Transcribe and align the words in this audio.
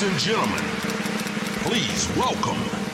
Ladies 0.00 0.12
and 0.12 0.20
gentlemen, 0.20 0.64
please 1.64 2.08
welcome. 2.16 2.87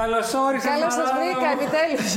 Καλώς 0.00 0.34
όρισα, 0.34 0.68
Καλώς 0.68 0.92
σας 0.94 1.08
βρήκα, 1.18 1.48
επιτέλους. 1.56 2.10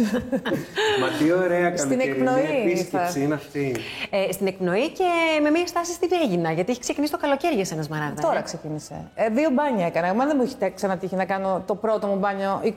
Μα 1.01 1.07
τι 1.17 1.31
ωραία 1.31 1.67
Στην 1.77 1.89
καλοκαιρινή 1.89 2.03
εκπνοή 2.03 2.61
επίσκεψη 2.61 3.05
ήρθα. 3.05 3.19
είναι 3.19 3.33
αυτή. 3.33 3.75
Ε, 4.09 4.31
στην 4.31 4.47
εκπνοή 4.47 4.89
και 4.89 5.03
με 5.43 5.49
μια 5.49 5.67
στάση 5.67 5.91
στην 5.93 6.09
Έγινα, 6.23 6.51
γιατί 6.51 6.71
έχει 6.71 6.79
ξεκινήσει 6.79 7.11
το 7.11 7.17
καλοκαίρι 7.17 7.55
για 7.55 7.65
σένα, 7.65 7.81
Σμαράγδα. 7.81 8.21
Τώρα 8.21 8.37
ε. 8.37 8.41
ξεκίνησε. 8.41 9.09
Ε, 9.15 9.29
δύο 9.29 9.49
μπάνια 9.49 9.85
έκανα. 9.85 10.07
Εμένα 10.07 10.25
δεν 10.25 10.35
μου 10.39 10.43
έχει 10.45 10.55
τε- 10.55 10.73
ξανατύχει 10.75 11.15
να 11.15 11.25
κάνω 11.25 11.63
το 11.67 11.75
πρώτο 11.75 12.07
μου 12.07 12.15
μπάνιο 12.15 12.61
27 12.63 12.73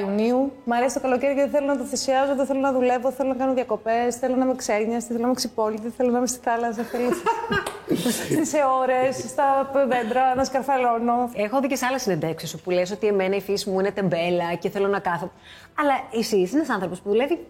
Ιουνίου. 0.00 0.52
Μ' 0.64 0.72
αρέσει 0.72 0.94
το 0.94 1.00
καλοκαίρι 1.00 1.32
γιατί 1.32 1.50
δεν 1.50 1.60
θέλω 1.60 1.72
να 1.72 1.78
το 1.78 1.84
θυσιάζω, 1.84 2.34
δεν 2.34 2.46
θέλω 2.46 2.60
να 2.60 2.72
δουλεύω, 2.72 3.10
θέλω 3.10 3.28
να 3.28 3.34
κάνω 3.34 3.52
διακοπές, 3.54 4.16
θέλω 4.16 4.36
να 4.36 4.44
είμαι 4.44 4.54
ξένιαστη, 4.56 5.06
θέλω 5.08 5.18
να 5.20 5.26
είμαι 5.26 5.34
ξυπόλυτη, 5.34 5.88
θέλω 5.96 6.10
να 6.10 6.18
είμαι 6.18 6.26
στη 6.26 6.38
θάλασσα, 6.42 6.82
θέλω 6.82 7.08
στις 7.94 8.52
ώρε, 8.80 9.12
στα 9.12 9.70
δέντρα, 9.88 10.34
να 10.34 10.44
σκαρφαλώνω. 10.44 11.30
Έχω 11.34 11.60
δει 11.60 11.66
και 11.66 11.76
σε 11.76 11.86
άλλες 11.86 12.02
συνεντεύξεις 12.02 12.48
σου 12.50 12.60
που 12.60 12.70
λες 12.70 12.90
ότι 12.90 13.06
εμένα 13.06 13.36
η 13.36 13.40
φύση 13.40 13.70
μου 13.70 13.80
είναι 13.80 13.90
τεμπέλα 13.90 14.54
και 14.54 14.70
θέλω 14.70 14.88
να 14.88 14.98
κάθω. 14.98 15.30
Αλλά 15.78 15.92
εσύ 16.20 16.36
είσαι 16.36 16.56
ένας 16.56 16.68
άνθρωπος 16.68 17.00
που 17.00 17.08
δουλεύει 17.08 17.46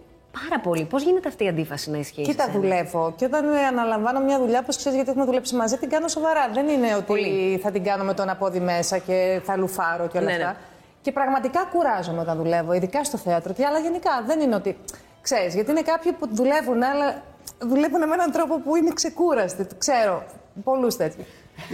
πάρα 0.48 0.60
πολύ. 0.62 0.84
Πώς 0.84 1.02
γίνεται 1.02 1.28
αυτή 1.28 1.44
η 1.44 1.48
αντίφαση 1.48 1.90
να 1.90 1.98
ισχύει. 1.98 2.22
Κοίτα, 2.22 2.44
σε 2.44 2.50
σένα; 2.50 2.62
δουλεύω. 2.62 3.12
Και 3.16 3.24
όταν 3.24 3.54
ε, 3.54 3.66
αναλαμβάνω 3.66 4.20
μια 4.20 4.38
δουλειά, 4.38 4.58
όπω 4.58 4.68
ξέρεις, 4.70 4.94
γιατί 4.94 5.10
έχουμε 5.10 5.24
δουλέψει 5.24 5.54
μαζί, 5.54 5.76
την 5.76 5.88
κάνω 5.88 6.08
σοβαρά. 6.08 6.48
Δεν 6.52 6.68
είναι 6.68 6.94
ότι 6.94 7.04
Πολύ. 7.04 7.58
θα 7.62 7.70
την 7.70 7.84
κάνω 7.84 8.04
με 8.04 8.14
το 8.14 8.22
ένα 8.22 8.36
πόδι 8.36 8.60
μέσα 8.60 8.98
και 8.98 9.40
θα 9.44 9.56
λουφάρω 9.56 10.08
και 10.08 10.18
όλα 10.18 10.26
Ναι, 10.26 10.32
αυτά. 10.32 10.46
ναι. 10.46 10.54
Και 11.02 11.12
πραγματικά 11.12 11.68
κουράζομαι 11.72 12.20
όταν 12.20 12.36
δουλεύω, 12.36 12.72
ειδικά 12.72 13.04
στο 13.04 13.16
θέατρο. 13.16 13.52
Και 13.52 13.64
αλλά 13.64 13.78
γενικά 13.78 14.10
δεν 14.26 14.40
είναι 14.40 14.54
ότι. 14.54 14.76
Ξέρεις, 15.22 15.54
γιατί 15.54 15.70
είναι 15.70 15.82
κάποιοι 15.82 16.12
που 16.12 16.28
δουλεύουν, 16.32 16.82
αλλά 16.82 17.22
δουλεύουν 17.60 18.08
με 18.08 18.14
έναν 18.14 18.30
τρόπο 18.30 18.58
που 18.60 18.76
είναι 18.76 18.90
ξεκούραστοι. 18.94 19.66
Ξέρω 19.78 20.22
πολλούς 20.64 20.96
τέτοιου. 20.96 21.24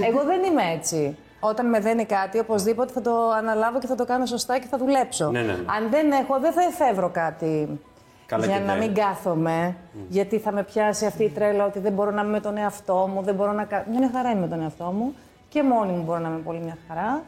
Εγώ 0.08 0.22
δεν 0.24 0.42
είμαι 0.42 0.62
έτσι. 0.76 1.16
Όταν 1.40 1.68
με 1.68 1.80
δένει 1.80 2.04
κάτι, 2.04 2.38
οπωσδήποτε 2.38 2.92
θα 2.92 3.00
το 3.00 3.30
αναλάβω 3.30 3.78
και 3.78 3.86
θα 3.86 3.94
το 3.94 4.04
κάνω 4.04 4.26
σωστά 4.26 4.58
και 4.58 4.66
θα 4.70 4.78
δουλέψω. 4.78 5.30
Ναι, 5.30 5.40
ναι, 5.40 5.46
ναι. 5.46 5.52
Αν 5.52 5.90
δεν 5.90 6.10
έχω, 6.10 6.38
δεν 6.40 6.52
θα 6.52 6.62
εφεύρω 6.62 7.08
κάτι 7.08 7.80
Καλά 8.26 8.46
για 8.46 8.58
και 8.58 8.64
να 8.64 8.72
δεν. 8.74 8.78
μην 8.82 8.94
κάθομαι, 8.94 9.76
γιατί 10.08 10.38
θα 10.38 10.52
με 10.52 10.62
πιάσει 10.62 11.06
αυτή 11.06 11.24
η 11.24 11.28
τρέλα 11.28 11.64
ότι 11.64 11.78
δεν 11.78 11.92
μπορώ 11.92 12.10
να 12.10 12.20
είμαι 12.22 12.30
με 12.30 12.40
τον 12.40 12.56
εαυτό 12.56 13.10
μου, 13.14 13.22
δεν 13.22 13.34
μπορώ 13.34 13.52
να 13.52 13.64
κάνω. 13.64 13.84
Μια 13.98 14.10
χαρά 14.14 14.30
είμαι 14.30 14.40
με 14.40 14.48
τον 14.48 14.62
εαυτό 14.62 14.84
μου 14.84 15.14
και 15.48 15.62
μόνη 15.62 15.92
μου 15.92 16.02
μπορώ 16.02 16.18
να 16.18 16.28
είμαι 16.28 16.38
πολύ 16.38 16.58
μια 16.58 16.76
χαρά. 16.88 17.22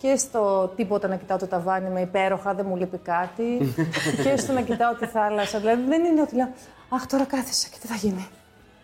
Και 0.00 0.16
στο 0.16 0.72
τίποτα 0.76 1.08
να 1.08 1.16
κοιτάω 1.16 1.38
το 1.38 1.46
ταβάνι 1.46 1.90
με 1.90 2.00
υπέροχα, 2.00 2.54
δεν 2.54 2.66
μου 2.68 2.76
λείπει 2.76 2.98
κάτι. 2.98 3.74
και 4.24 4.36
στο 4.36 4.52
να 4.52 4.60
κοιτάω 4.60 4.94
τη 4.94 5.06
θάλασσα. 5.06 5.58
Δηλαδή 5.58 5.82
δεν 5.88 6.04
είναι 6.04 6.20
ότι 6.20 6.34
λέω 6.34 6.48
Αχ, 6.88 7.06
τώρα 7.06 7.24
κάθισα 7.24 7.68
και 7.68 7.76
τι 7.80 7.86
θα 7.86 7.94
γίνει. 7.94 8.28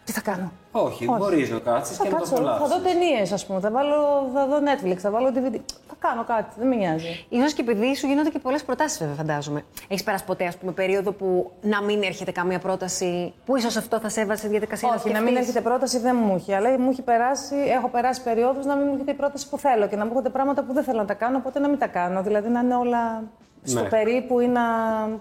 Τι 0.07 0.12
θα 0.12 0.21
κάνω; 0.21 0.53
Όχι, 0.73 1.05
μπορείς 1.19 1.51
να 1.51 1.59
κάτσεις 1.59 1.97
Θα 1.97 2.05
και 2.05 2.11
να 2.11 2.15
το 2.19 2.23
κάτσω, 2.25 2.37
θα 2.45 2.51
απολαύσεις. 2.53 2.77
δω 2.77 2.83
ταινίες, 2.89 3.33
ας 3.33 3.47
πούμε. 3.47 3.61
Θα, 3.61 3.71
βάλω, 3.71 3.97
θα 4.35 4.47
δω 4.47 4.57
Netflix, 4.69 4.97
θα 4.97 5.11
βάλω 5.11 5.29
DVD. 5.35 5.57
Θα 5.89 5.95
κάνω 5.99 6.25
κάτι, 6.25 6.55
δεν 6.59 6.69
με 6.69 6.75
νοιάζει. 6.75 7.27
Ίσως 7.29 7.53
και 7.53 7.61
επειδή 7.61 7.97
σου 7.97 8.07
γίνονται 8.07 8.29
και 8.31 8.39
πολλές 8.39 8.62
προτάσεις, 8.65 8.99
βέβαια, 8.99 9.15
φαντάζομαι. 9.15 9.65
Έχεις 9.89 10.03
περάσει 10.05 10.25
ποτέ, 10.25 10.47
ας 10.47 10.57
πούμε, 10.57 10.73
περίοδο 10.73 11.12
που 11.12 11.51
να 11.62 11.83
μην 11.83 12.03
έρχεται 12.03 12.31
καμία 12.33 12.59
πρόταση, 12.59 13.34
που 13.45 13.57
ίσως 13.57 13.77
αυτό 13.77 14.01
θα 14.01 14.09
σε 14.09 14.21
έβαζε 14.21 14.41
σε 14.41 14.49
διαδικασία 14.49 14.89
Όχι, 14.89 15.11
να 15.11 15.19
μην 15.21 15.29
σκεφτείς; 15.29 15.39
έρχεται 15.49 15.61
πρόταση 15.69 15.99
δεν 15.99 16.17
μου 16.25 16.34
έχει. 16.34 16.53
Αλλά 16.55 16.79
μου 16.79 16.91
έχει 16.91 17.03
περάσει, 17.03 17.57
έχω 17.77 17.89
περάσει 17.89 18.23
περιόδου 18.23 18.61
να 18.67 18.75
μην 18.77 18.87
μου 18.87 18.93
έρχεται 18.93 19.11
η 19.11 19.15
πρόταση 19.15 19.49
που 19.49 19.59
θέλω 19.59 19.87
και 19.89 19.97
να 19.97 20.03
μου 20.05 20.09
έρχονται 20.11 20.29
πράγματα 20.29 20.62
που 20.62 20.73
δεν 20.73 20.83
θέλω 20.84 20.99
να 20.99 21.05
τα 21.07 21.15
κάνω, 21.15 21.37
οπότε 21.37 21.59
να 21.59 21.69
μην 21.69 21.79
τα 21.79 21.87
κάνω. 21.87 22.23
Δηλαδή 22.23 22.49
να 22.49 22.61
είναι 22.61 22.75
όλα 22.75 23.23
στο 23.69 23.81
Ναι. 23.83 23.89
περίπου 23.89 24.41
ή 24.41 24.47
να, 24.47 24.62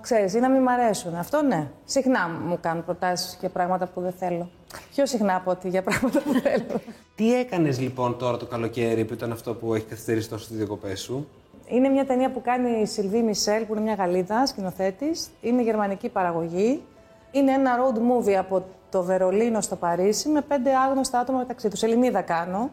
ξέρεις, 0.01 0.33
ή 0.33 0.39
να 0.39 0.49
μην 0.49 0.61
μ' 0.61 0.67
αρέσουν. 0.69 1.15
Αυτό 1.15 1.41
ναι. 1.41 1.67
Συχνά 1.85 2.29
μου 2.47 2.57
κάνουν 2.61 2.85
προτάσεις 2.85 3.37
για 3.39 3.49
πράγματα 3.49 3.85
που 3.87 4.01
δεν 4.01 4.11
θέλω. 4.19 4.49
Πιο 4.93 5.05
συχνά 5.05 5.35
από 5.35 5.51
ότι 5.51 5.69
για 5.69 5.81
πράγματα 5.83 6.21
που 6.21 6.31
θέλω. 6.33 6.81
Τι 7.15 7.35
έκανες 7.35 7.79
λοιπόν 7.79 8.17
τώρα 8.17 8.37
το 8.37 8.45
καλοκαίρι 8.45 9.05
που 9.05 9.13
ήταν 9.13 9.31
αυτό 9.31 9.53
που 9.53 9.73
έχει 9.73 9.85
καθυστερήσει 9.85 10.29
τόσο 10.29 10.47
τις 10.47 10.57
διακοπές 10.57 11.01
σου; 11.01 11.27
Είναι 11.67 11.89
μια 11.89 12.05
ταινία 12.05 12.31
που 12.31 12.41
κάνει 12.41 12.81
η 12.81 12.85
Σιλβί 12.85 13.21
Μισελ, 13.21 13.63
που 13.63 13.73
είναι 13.73 13.81
μια 13.81 13.93
Γαλλίδα 13.93 14.45
σκηνοθέτης. 14.45 15.29
Είναι 15.41 15.61
γερμανική 15.61 16.09
παραγωγή. 16.09 16.83
Είναι 17.31 17.51
ένα 17.51 17.77
road 17.77 17.97
movie 17.97 18.33
από 18.33 18.65
το 18.91 19.03
Βερολίνο 19.03 19.61
στο 19.61 19.75
Παρίσι 19.75 20.29
με 20.29 20.41
πέντε 20.41 20.75
άγνωστα 20.75 21.19
άτομα 21.19 21.37
μεταξύ 21.37 21.69
τους. 21.69 21.81
Ελληνίδα 21.83 22.21
κάνω. 22.21 22.69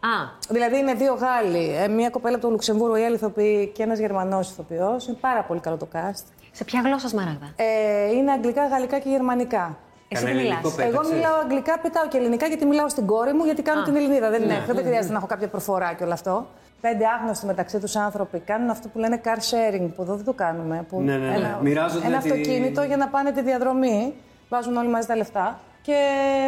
Α, 0.00 0.08
Δηλαδή 0.48 0.78
είναι 0.78 0.94
δύο 0.94 1.14
Γάλλοι, 1.14 1.74
ε, 1.76 1.88
μια 1.88 2.10
κοπέλα 2.10 2.34
από 2.34 2.44
το 2.44 2.50
Λουξεμβούργο, 2.50 2.96
η 2.96 3.04
άλλη 3.04 3.14
ηθοποιή 3.14 3.66
και 3.66 3.82
ένας 3.82 3.98
Γερμανός 3.98 4.50
ηθοποιός. 4.50 5.06
Είναι 5.06 5.16
πάρα 5.20 5.42
πολύ 5.42 5.60
καλό 5.60 5.76
το 5.76 5.88
cast. 5.92 6.24
σε 6.52 6.64
ποια 6.64 6.80
γλώσσα, 6.84 7.08
Σμαράγδα; 7.08 7.52
Ε, 7.56 8.10
είναι 8.12 8.30
αγγλικά, 8.32 8.66
γαλλικά 8.66 8.98
και 8.98 9.08
γερμανικά. 9.08 9.78
Εσύ 10.08 10.24
Κανένα 10.24 10.40
τι 10.40 10.46
μιλάς. 10.46 10.58
ελληνικό 10.58 10.82
Εγώ 10.82 10.90
πέταξες; 10.90 11.14
μιλάω 11.14 11.34
αγγλικά, 11.42 11.78
πετάω 11.78 12.08
και 12.08 12.16
ελληνικά 12.18 12.46
γιατί 12.46 12.64
μιλάω 12.66 12.88
στην 12.88 13.06
κόρη 13.06 13.32
μου, 13.32 13.44
γιατί 13.44 13.62
κάνω 13.62 13.82
την 13.82 13.96
Ελληνίδα. 13.96 14.30
Δεν, 14.30 14.42
είναι, 14.42 14.64
δεν 14.66 14.84
χρειάζεται 14.84 15.12
να 15.12 15.18
έχω 15.18 15.26
κάποια 15.26 15.48
προφορά 15.48 15.92
και 15.92 16.04
όλο 16.04 16.12
αυτό. 16.12 16.46
Πέντε 16.80 17.04
άγνωστοι 17.06 17.46
μεταξύ 17.46 17.78
τους 17.78 17.96
άνθρωποι 17.96 18.38
κάνουν 18.38 18.70
αυτό 18.70 18.88
που 18.88 18.98
λένε 18.98 19.20
car 19.24 19.36
sharing, 19.36 19.88
που 19.96 20.02
εδώ 20.02 20.14
δεν 20.14 20.24
το 20.24 20.32
κάνουμε. 20.32 20.84
Που 20.88 21.00
Ναι, 21.00 21.16
ναι, 21.16 21.28
ναι. 21.36 21.56
Μοιράζονται 21.62 22.06
ένα 22.06 22.18
τη- 22.20 22.30
αυτοκίνητο 22.30 22.82
για 22.82 22.96
να 22.96 23.08
πάνε 23.08 23.32
τη 23.32 23.42
διαδρομή. 23.42 24.14
Βάζουν 24.48 24.76
όλοι 24.76 24.88
μαζί 24.88 25.06
τα 25.06 25.16
λεφτά. 25.16 25.58
Και 25.82 25.94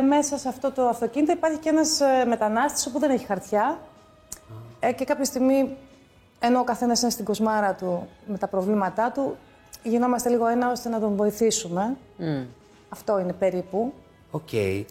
μέσα 0.09 0.39
σε 0.39 0.49
αυτό 0.49 0.71
το 0.73 0.89
αυτοκίνητο 0.89 1.33
υπάρχει 1.33 1.59
και 1.59 1.69
ένας 1.69 2.01
μετανάστης 2.27 2.91
που 2.93 2.99
δεν 2.99 3.11
έχει 3.11 3.27
χαρτιά. 3.27 3.79
Ε, 4.81 4.93
και 4.93 5.05
κάποια 5.05 5.25
στιγμή, 5.25 5.77
ενώ 6.41 6.59
ο 6.59 6.65
καθένας 6.65 7.03
είναι 7.03 7.11
στην 7.11 7.25
κοσμάρα 7.25 7.75
του 7.75 8.09
με 8.27 8.39
τα 8.39 8.47
προβλήματά 8.47 9.11
του, 9.15 9.37
γινόμαστε 9.83 10.29
λίγο 10.29 10.47
ένα 10.47 10.71
ώστε 10.71 10.89
να 10.89 11.01
τον 11.01 11.17
βοηθήσουμε. 11.17 11.97
Αυτό 12.93 13.19
είναι 13.21 13.33
περίπου. 13.33 13.93
Οκ. 14.31 14.53
Ε, 14.53 14.85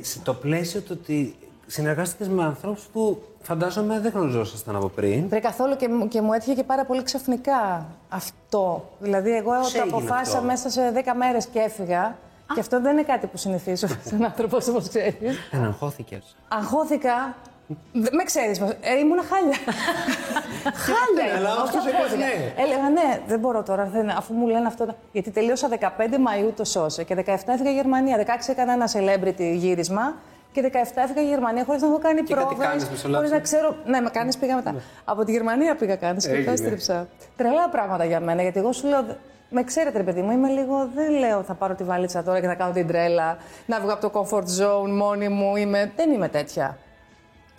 σε 0.00 0.18
το 0.20 0.34
πλαίσιο 0.34 0.80
του 0.80 0.98
ότι 1.02 1.36
συνεργάστηκες 1.66 2.28
με 2.28 2.44
ανθρώπους 2.44 2.82
που 2.92 3.22
φαντάζομαι 3.42 4.00
δεν 4.00 4.12
γνωριζόσασταν 4.14 4.76
από 4.76 4.88
πριν. 4.88 5.28
Βρε 5.28 5.38
καθόλου 5.40 5.76
και, 5.76 5.88
μου- 5.88 6.08
και 6.08 6.20
μου 6.22 6.32
έτυχε 6.32 6.54
και 6.54 6.64
πάρα 6.64 6.84
πολύ 6.84 7.02
ξαφνικά 7.02 7.86
αυτό. 8.08 8.90
Δηλαδή, 8.98 9.30
εγώ 9.36 9.50
Πώς 9.58 9.72
το 9.72 9.78
έγινε 9.80 9.96
αποφάσισα 9.96 10.36
αυτό; 10.36 10.46
μέσα 10.50 10.70
σε 10.70 10.92
10 10.94 11.14
μέρες 11.16 11.46
και 11.46 11.58
έφυγα. 11.58 12.16
Και 12.54 12.60
αυτό 12.60 12.80
δεν 12.80 12.92
είναι 12.92 13.02
κάτι 13.02 13.26
που 13.26 13.36
συνηθίζω 13.36 13.86
σε 14.04 14.14
έναν 14.14 14.24
άνθρωπος, 14.24 14.68
όπως 14.68 14.88
ξέρεις. 14.88 15.36
Δεν 15.50 15.64
αγχώθηκε. 15.64 16.22
Αγχώθηκα. 16.48 17.34
Δε- 17.92 18.08
Με 18.12 18.22
ξέρεις, 18.24 18.58
ε, 18.60 18.98
ήμουνα 18.98 19.22
χάλια. 19.30 19.56
χάλια. 20.86 21.36
Αλλά 21.36 21.50
όμως 21.56 21.70
ήμουν, 21.70 21.82
τους 21.82 21.84
είπες 21.90 21.94
αγχώθηκα. 22.00 22.26
ναι. 22.26 22.62
Έλεγα 22.62 22.88
ναι, 22.90 23.20
δεν 23.26 23.38
μπορώ 23.38 23.62
τώρα, 23.62 23.84
δεν- 23.84 24.10
αφού 24.10 24.34
μου 24.34 24.46
λένε 24.46 24.66
αυτό. 24.66 24.86
Γιατί 25.12 25.30
τελείωσα 25.30 25.68
15 25.68 26.18
Μαου 26.18 26.52
το 26.56 26.64
σώσε 26.64 27.04
και 27.04 27.14
17 27.14 27.52
έφυγα 27.52 27.70
Γερμανία. 27.70 28.16
16 28.16 28.52
έκανα 28.52 28.72
ένα 28.72 28.88
celebrity 28.92 29.54
γύρισμα 29.54 30.14
και 30.52 30.60
17 30.60 31.02
έφυγα 31.02 31.22
Γερμανία 31.22 31.64
χωρίς 31.64 31.82
να 31.82 31.88
έχω 31.88 31.98
κάνει 31.98 32.22
Και 32.22 32.34
κάτι 32.34 32.46
πρόβες, 32.46 32.66
κάνεις, 32.66 32.88
μισό 32.90 33.02
χωρίς 33.02 33.20
λεπτό. 33.20 33.34
να 33.36 33.40
ξέρω. 33.40 33.74
Ναι, 33.84 34.00
με 34.00 34.10
κάνεις 34.10 34.36
πήγα 34.38 34.54
μετά. 34.54 34.74
Από 35.04 35.24
τη 35.24 35.32
Γερμανία 35.32 35.74
πήγα 35.76 35.96
κάνεις 35.96 36.24
και 36.24 36.30
Ναι. 36.30 36.36
Έγινε. 36.36 36.50
επέστρεψα. 36.52 37.06
Τρελά 37.36 37.68
πράγματα 37.68 38.04
για 38.04 38.20
μένα, 38.20 38.42
γιατί 38.42 38.58
εγώ 38.58 38.72
σου 38.72 38.86
λέω. 38.88 39.04
Με 39.54 39.62
ξέρετε, 39.64 39.98
ρε 39.98 40.04
παιδί 40.04 40.22
μου, 40.22 40.30
είμαι 40.32 40.48
λίγο. 40.48 40.88
Δεν 40.94 41.10
λέω 41.12 41.42
θα 41.42 41.54
πάρω 41.54 41.74
τη 41.74 41.84
βαλίτσα 41.84 42.22
τώρα 42.22 42.40
και 42.40 42.46
θα 42.46 42.54
κάνω 42.54 42.72
την 42.72 42.86
τρέλα, 42.86 43.36
να 43.66 43.80
βγω 43.80 43.92
από 43.92 44.10
το 44.10 44.20
comfort 44.20 44.62
zone 44.62 44.88
μόνη 44.90 45.28
μου. 45.28 45.56
Είμαι... 45.56 45.92
Δεν 45.96 46.10
είμαι 46.12 46.28
τέτοια. 46.28 46.78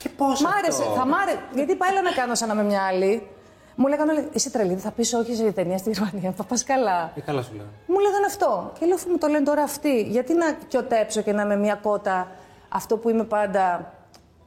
Και 0.04 0.10
πώς. 0.10 0.42
Μ' 0.42 0.48
άρεσε, 0.58 0.84
θα 0.96 1.06
μ' 1.06 1.14
άρεσε. 1.14 1.40
Γιατί 1.54 1.76
πάει 1.76 1.90
να 2.04 2.12
κάνω 2.12 2.36
σαν 2.36 2.48
να 2.48 2.54
είμαι 2.54 2.64
μια 2.64 2.82
άλλη. 2.84 3.28
Μου 3.76 3.88
λέγανε 3.88 4.12
όλοι, 4.12 4.30
Είσαι 4.34 4.50
τρελή, 4.50 4.70
δεν 4.70 4.80
θα 4.80 4.92
πεις 4.92 5.14
όχι 5.14 5.36
σε 5.36 5.52
ταινία 5.52 5.78
στη 5.78 5.90
Γερμανία. 5.90 6.32
Θα 6.32 6.44
πας 6.44 6.64
καλά. 6.64 7.12
Ε, 7.16 7.22
καλά 7.22 7.42
σου 7.42 7.54
λέω. 7.56 7.66
Μου 7.88 8.00
λέγανε 8.00 8.26
αυτό. 8.26 8.72
Και 8.80 8.86
λέω, 8.86 8.96
αφού 8.96 9.10
μου 9.10 9.18
το 9.18 9.28
λένε 9.28 9.46
τώρα 9.46 9.62
αυτοί, 9.64 10.02
γιατί 10.02 10.34
να 10.34 10.46
κιωτέψω 10.68 11.22
και 11.22 11.34
να 11.34 11.42
είμαι 11.42 11.56
μια 11.56 11.76
κότα 11.76 12.28
αυτό 12.70 12.98
που 12.98 13.10
είμαι 13.10 13.24
πάντα; 13.24 13.92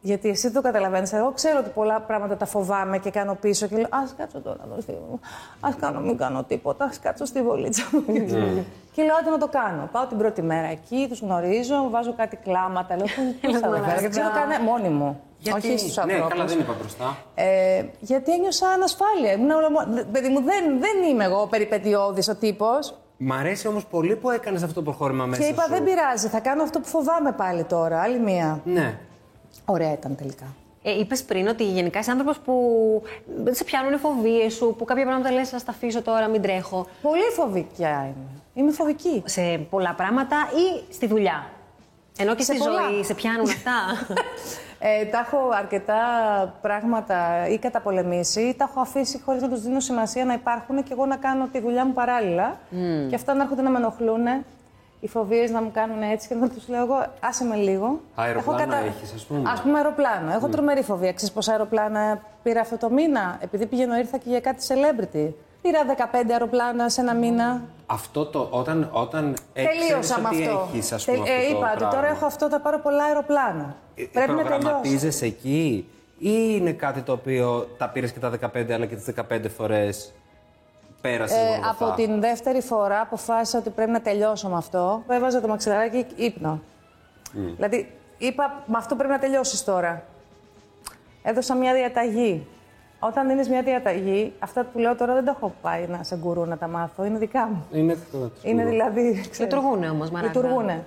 Γιατί 0.00 0.28
εσύ 0.28 0.42
δεν 0.48 0.52
το 0.52 0.60
καταλαβαίνεις. 0.68 1.12
Εγώ 1.12 1.32
ξέρω 1.32 1.58
ότι 1.58 1.70
πολλά 1.70 2.00
πράγματα 2.00 2.36
τα 2.36 2.46
φοβάμαι 2.46 2.98
και 2.98 3.10
κάνω 3.10 3.34
πίσω 3.34 3.66
και 3.66 3.76
λέω 3.76 3.86
Α 3.90 4.02
κάτσω 4.16 4.40
τώρα 4.40 4.58
εδώ 4.64 4.80
στη. 4.80 4.92
Α 5.60 5.68
κάνω, 5.80 6.00
μην 6.00 6.16
κάνω 6.16 6.42
τίποτα. 6.42 6.84
Α 6.84 6.90
κάτσω 7.02 7.24
στη 7.24 7.42
βολίτσα 7.42 7.82
μου. 7.92 8.04
και 8.92 9.02
λέω, 9.02 9.16
άντε 9.20 9.30
να 9.30 9.38
το 9.38 9.48
κάνω. 9.48 9.88
Πάω 9.92 10.06
την 10.06 10.18
πρώτη 10.18 10.42
μέρα 10.42 10.66
εκεί, 10.66 11.06
τους 11.08 11.20
γνωρίζω, 11.20 11.90
βάζω 11.90 12.14
κάτι 12.14 12.36
κλάματα. 12.36 12.96
Λέω, 12.96 13.06
Πώ 13.42 13.52
θα 13.52 13.60
το 13.60 13.70
κάνω. 13.70 14.00
Γιατί 14.00 14.14
δεν 14.14 14.24
το 14.24 14.30
κάνω 14.34 14.64
μόνη 14.64 14.88
μου. 14.88 15.20
Γιατί... 15.38 15.68
Όχι 15.68 15.78
στους 15.78 15.96
Ναι, 15.96 16.02
ανθρώπους. 16.02 16.28
καλά, 16.28 16.44
δεν 16.44 16.58
είπα 16.58 16.74
μπροστά. 16.80 17.16
Ε, 17.34 17.84
γιατί 18.00 18.32
ένιωσα 18.32 18.68
ανασφάλεια. 18.68 19.32
Ήμουν 19.32 19.50
όλα 19.50 19.70
μο- 19.70 19.86
Δε- 19.88 20.04
Παιδί 20.04 20.28
μου, 20.28 20.42
δεν, 20.42 20.64
δεν 20.80 21.10
είμαι 21.10 21.24
εγώ 21.24 21.46
περιπετειώδης 21.46 22.28
ο 22.28 22.34
τύπος. 22.34 22.94
Μ' 23.16 23.32
αρέσει 23.32 23.68
όμως 23.68 23.86
πολύ 23.86 24.16
που 24.16 24.30
έκανες 24.30 24.62
αυτό 24.62 24.74
το 24.74 24.82
προχώρημα 24.82 25.24
μέσα. 25.26 25.42
Και 25.42 25.48
είπα, 25.48 25.62
σου. 25.62 25.70
δεν 25.70 25.84
πειράζει, 25.84 26.28
θα 26.28 26.40
κάνω 26.40 26.62
αυτό 26.62 26.80
που 26.80 26.86
φοβάμαι 26.88 27.32
πάλι 27.32 27.64
τώρα. 27.64 28.00
Άλλη 28.00 28.18
μία. 28.18 28.60
Ναι. 28.64 28.98
Ωραία 29.64 29.92
ήταν 29.92 30.16
τελικά. 30.16 30.44
Ε, 30.82 30.98
Είπες 30.98 31.22
πριν 31.24 31.48
ότι 31.48 31.64
γενικά 31.64 31.98
είσαι 31.98 32.10
άνθρωπος 32.10 32.38
που 32.38 32.52
δεν 33.44 33.54
σε 33.54 33.64
πιάνουν 33.64 33.92
οι 33.92 33.96
φοβίες 33.96 34.52
σου, 34.54 34.74
που 34.78 34.84
κάποια 34.84 35.04
πράγματα 35.04 35.30
λες: 35.32 35.52
Α 35.52 35.56
τα 35.64 35.70
αφήσω 35.70 36.02
τώρα, 36.02 36.28
μην 36.28 36.42
τρέχω. 36.42 36.86
Πολύ 37.02 37.22
φοβικιά 37.36 38.02
είμαι. 38.04 38.40
Είμαι 38.54 38.70
φοβική. 38.72 39.22
Σε 39.26 39.66
πολλά 39.70 39.94
πράγματα 39.96 40.36
ή 40.54 40.92
στη 40.92 41.06
δουλειά; 41.06 41.50
Ενώ 42.18 42.34
και 42.34 42.42
Σε 42.42 42.52
στη 42.52 42.62
πολλά. 42.62 42.80
ζωή 42.90 43.04
σε 43.04 43.14
πιάνουν 43.14 43.48
αυτά. 43.48 43.72
Ε, 44.78 45.04
τα 45.04 45.18
έχω 45.18 45.38
αρκετά 45.58 45.94
πράγματα 46.62 47.48
ή 47.48 47.58
καταπολεμήσει 47.58 48.40
ή 48.40 48.54
τα 48.54 48.66
έχω 48.70 48.80
αφήσει 48.80 49.20
χωρίς 49.24 49.42
να 49.42 49.48
τους 49.48 49.62
δίνω 49.62 49.80
σημασία 49.80 50.24
να 50.24 50.32
υπάρχουν 50.32 50.82
και 50.82 50.92
εγώ 50.92 51.06
να 51.06 51.16
κάνω 51.16 51.48
τη 51.52 51.60
δουλειά 51.60 51.84
μου 51.84 51.92
παράλληλα. 51.92 52.58
Και 53.08 53.14
αυτά 53.14 53.34
να 53.34 53.42
έρχονται 53.42 53.62
να 53.62 53.70
με 53.70 53.78
ενοχλούν. 53.78 54.26
οι 55.00 55.08
φοβίες 55.08 55.50
να 55.50 55.62
μου 55.62 55.70
κάνουν 55.74 56.02
έτσι 56.02 56.28
και 56.28 56.34
να 56.34 56.48
τους 56.48 56.68
λέω 56.68 56.80
εγώ, 56.82 57.06
άσε 57.20 57.44
με 57.44 57.56
λίγο. 57.56 58.00
Αεροπλάνο 58.14 58.74
έχεις, 58.76 59.12
ας 59.14 59.24
πούμε. 59.24 59.50
Α 59.50 59.62
πούμε, 59.62 59.76
αεροπλάνο. 59.78 60.32
Έχω 60.32 60.48
τρομερή 60.48 60.82
φοβία. 60.82 61.12
Ξέρεις 61.12 61.34
πόσα 61.34 61.50
αεροπλάνα 61.52 62.20
πήρα 62.42 62.60
αυτό 62.60 62.76
το 62.76 62.90
μήνα, 62.90 63.36
επειδή 63.40 63.66
πηγαίνω 63.66 63.96
ήρθα 63.96 64.16
και 64.18 64.28
για 64.28 64.40
κάτι 64.40 64.66
celebrity. 64.68 65.28
Πήρα 65.62 65.80
15 66.12 66.30
αεροπλάνα 66.30 66.88
σε 66.88 67.00
ένα 67.00 67.14
μήνα. 67.14 67.62
Αυτό 67.86 68.26
το, 68.26 68.48
όταν, 68.50 68.88
όταν 68.92 69.36
ε, 69.52 69.64
Τελείωσα 69.64 69.98
ξέρεις 69.98 70.22
με 70.22 70.28
ότι 70.28 70.42
αυτό. 70.46 70.68
έχεις, 70.72 70.92
ας 70.92 71.04
Τε- 71.04 71.14
πούμε, 71.16 71.28
ε, 71.28 71.32
αυτό 71.36 71.44
το 71.50 71.56
είπα 71.58 71.66
ότι 71.70 71.76
πράγμα. 71.78 71.94
τώρα 71.96 72.06
έχω 72.06 72.26
αυτό, 72.26 72.48
θα 72.48 72.60
πάρω 72.60 72.78
πολλά 72.80 73.04
αεροπλάνα. 73.04 73.76
Ε, 73.94 74.04
Πρέπει 74.12 74.30
να 74.32 74.36
τελειώσω. 74.36 74.58
Προγραμματίζεσαι 74.58 75.24
εκεί 75.24 75.88
ή 76.18 76.30
είναι 76.58 76.72
κάτι 76.72 77.00
το 77.00 77.12
οποίο 77.12 77.68
τα 77.78 77.88
πήρες 77.88 78.12
και 78.12 78.18
τα 78.18 78.30
15 78.30 78.72
αλλά 78.72 78.86
και 78.86 78.94
τις 78.96 79.04
15 79.30 79.48
φορές 79.56 80.12
πέρασε 81.00 81.34
Ε, 81.36 81.38
όλα 81.58 81.70
από 81.70 81.84
αυτά. 81.84 81.94
την 81.96 82.20
δεύτερη 82.20 82.60
φορά 82.60 83.00
αποφάσισα 83.00 83.58
ότι 83.58 83.70
πρέπει 83.70 83.90
να 83.90 84.00
τελειώσω 84.00 84.48
με 84.48 84.56
αυτό. 84.56 85.02
Έβαζα 85.08 85.40
το 85.40 85.48
μαξιλαράκι 85.48 86.06
ύπνο. 86.16 86.60
Δηλαδή, 87.32 87.92
είπα, 88.18 88.62
με 88.66 88.76
αυτό 88.76 88.94
πρέπει 88.96 89.12
να 89.12 89.18
τελειώσεις 89.18 89.64
τώρα. 89.64 90.02
Έδωσα 91.22 91.54
μια 91.54 91.74
διαταγή. 91.74 92.46
Όταν 92.98 93.28
δίνεις 93.28 93.48
μια 93.48 93.62
διαταγή, 93.62 94.32
αυτά 94.38 94.64
που 94.64 94.78
λέω 94.78 94.96
τώρα 94.96 95.14
δεν 95.14 95.24
τα 95.24 95.30
έχω 95.36 95.54
πάει 95.62 95.86
να 95.86 96.02
σε 96.02 96.16
γκουρού 96.16 96.44
να 96.44 96.56
τα 96.56 96.68
μάθω. 96.68 97.04
Είναι 97.04 97.18
δικά 97.18 97.46
μου. 97.46 97.66
Είναι 97.72 97.96
το 98.12 98.30
Είναι 98.42 98.64
δηλαδή. 98.64 99.10
ξέρεις, 99.20 99.38
Λειτουργούνε 99.38 99.88
όμως, 99.90 100.10
Μαράγδα. 100.10 100.40
Λειτουργούνε. 100.40 100.84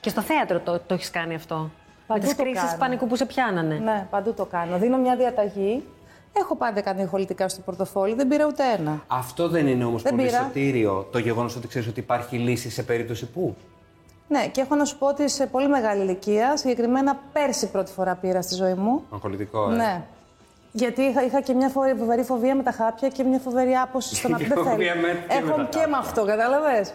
Και 0.00 0.08
στο 0.08 0.20
θέατρο 0.20 0.58
το, 0.60 0.80
το 0.86 0.94
έχεις 0.94 1.10
κάνει 1.10 1.34
αυτό; 1.34 1.70
Παντού 2.06 2.20
με 2.20 2.26
τις 2.26 2.36
το 2.36 2.42
κρίσεις 2.42 2.62
κάνω. 2.64 2.76
πανικού 2.78 3.06
που 3.06 3.16
σε 3.16 3.26
πιάνανε; 3.26 3.74
Ναι, 3.78 4.06
παντού 4.10 4.32
το 4.34 4.44
κάνω. 4.44 4.78
Δίνω 4.78 4.96
μια 4.98 5.16
διαταγή. 5.16 5.84
Έχω 6.32 6.56
πάντα 6.56 6.80
κάνει 6.80 7.02
ηχολητικά 7.02 7.48
στο 7.48 7.60
πορτοφόλι, 7.60 8.14
δεν 8.14 8.28
πήρα 8.28 8.46
ούτε 8.46 8.62
ένα. 8.78 9.02
Αυτό 9.06 9.48
δεν 9.48 9.66
είναι 9.66 9.84
όμως 9.84 10.02
Δεν 10.02 10.14
πολύ 10.14 10.26
πήρα. 10.28 10.42
σωτήριο 10.42 11.08
το 11.12 11.18
γεγονός 11.18 11.56
ότι 11.56 11.68
ξέρεις 11.68 11.88
ότι 11.88 12.00
υπάρχει 12.00 12.36
λύση 12.36 12.70
σε 12.70 12.82
περίπτωση 12.82 13.26
που; 13.26 13.56
Ναι, 14.28 14.46
και 14.48 14.60
έχω 14.60 14.74
να 14.74 14.84
σου 14.84 14.98
πω 14.98 15.06
ότι 15.06 15.28
σε 15.30 15.46
πολύ 15.46 15.68
μεγάλη 15.68 16.02
ηλικία, 16.02 16.56
συγκεκριμένα 16.56 17.18
πέρσι 17.32 17.70
πρώτη 17.70 17.92
φορά 17.92 18.14
πήρα 18.14 18.42
στη 18.42 18.54
ζωή 18.54 18.74
μου. 18.74 19.02
Αγχολητικό, 19.12 19.70
ε. 19.70 19.74
Ναι. 19.76 20.02
Γιατί 20.72 21.02
είχα, 21.02 21.24
είχα 21.24 21.40
και 21.40 21.52
μια 21.54 21.68
φοβερή, 21.68 21.98
φοβερή 21.98 22.22
φοβία 22.22 22.54
με 22.54 22.62
τα 22.62 22.70
χάπια 22.70 23.08
και 23.08 23.24
μια 23.24 23.38
φοβερή 23.38 23.74
άποση 23.74 24.14
στο 24.14 24.28
να 24.32 24.36
Και 24.38 24.44
δεν 24.46 24.56
θέλω. 24.56 24.68
φοβία 24.70 24.94
με- 24.94 25.00
και 25.28 25.34
με 25.40 25.48
Έχω 25.48 25.56
τα 25.56 25.64
και 25.70 25.78
χάπια. 25.78 25.88
με 25.88 25.96
αυτό, 25.96 26.24
κατάλαβες; 26.24 26.94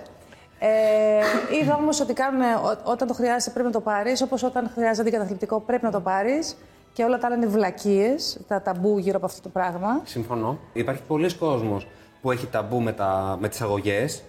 Ε, 0.59 1.57
είδα 1.61 1.75
όμως 1.75 1.99
ότι 1.99 2.13
κάνουν, 2.13 2.41
ό- 2.41 2.77
όταν 2.91 3.07
το 3.07 3.13
χρειάζεσαι 3.13 3.49
πρέπει 3.49 3.65
να 3.67 3.73
το 3.73 3.81
πάρεις, 3.81 4.21
όπως 4.21 4.43
όταν 4.43 4.71
χρειάζεται 4.73 5.01
αντικαταθλιπτικό 5.01 5.59
πρέπει 5.59 5.83
να 5.83 5.91
το 5.91 5.99
πάρεις. 5.99 6.57
Και 6.93 7.03
όλα 7.03 7.17
τα 7.17 7.27
άλλα 7.27 7.35
είναι 7.35 7.45
βλακίες, 7.45 8.39
τα 8.47 8.61
ταμπού 8.61 8.97
γύρω 8.97 9.17
από 9.17 9.25
αυτό 9.25 9.41
το 9.41 9.49
πράγμα. 9.49 10.01
Συμφωνώ. 10.03 10.57
Υπάρχει 10.73 11.01
πολλοί 11.07 11.33
κόσμος 11.33 11.87
που 12.21 12.31
έχει 12.31 12.45
ταμπού 12.47 12.81
με, 12.81 12.91
τα, 12.91 13.37
με 13.39 13.47
τις 13.49 13.61
αγωγές 13.61 14.23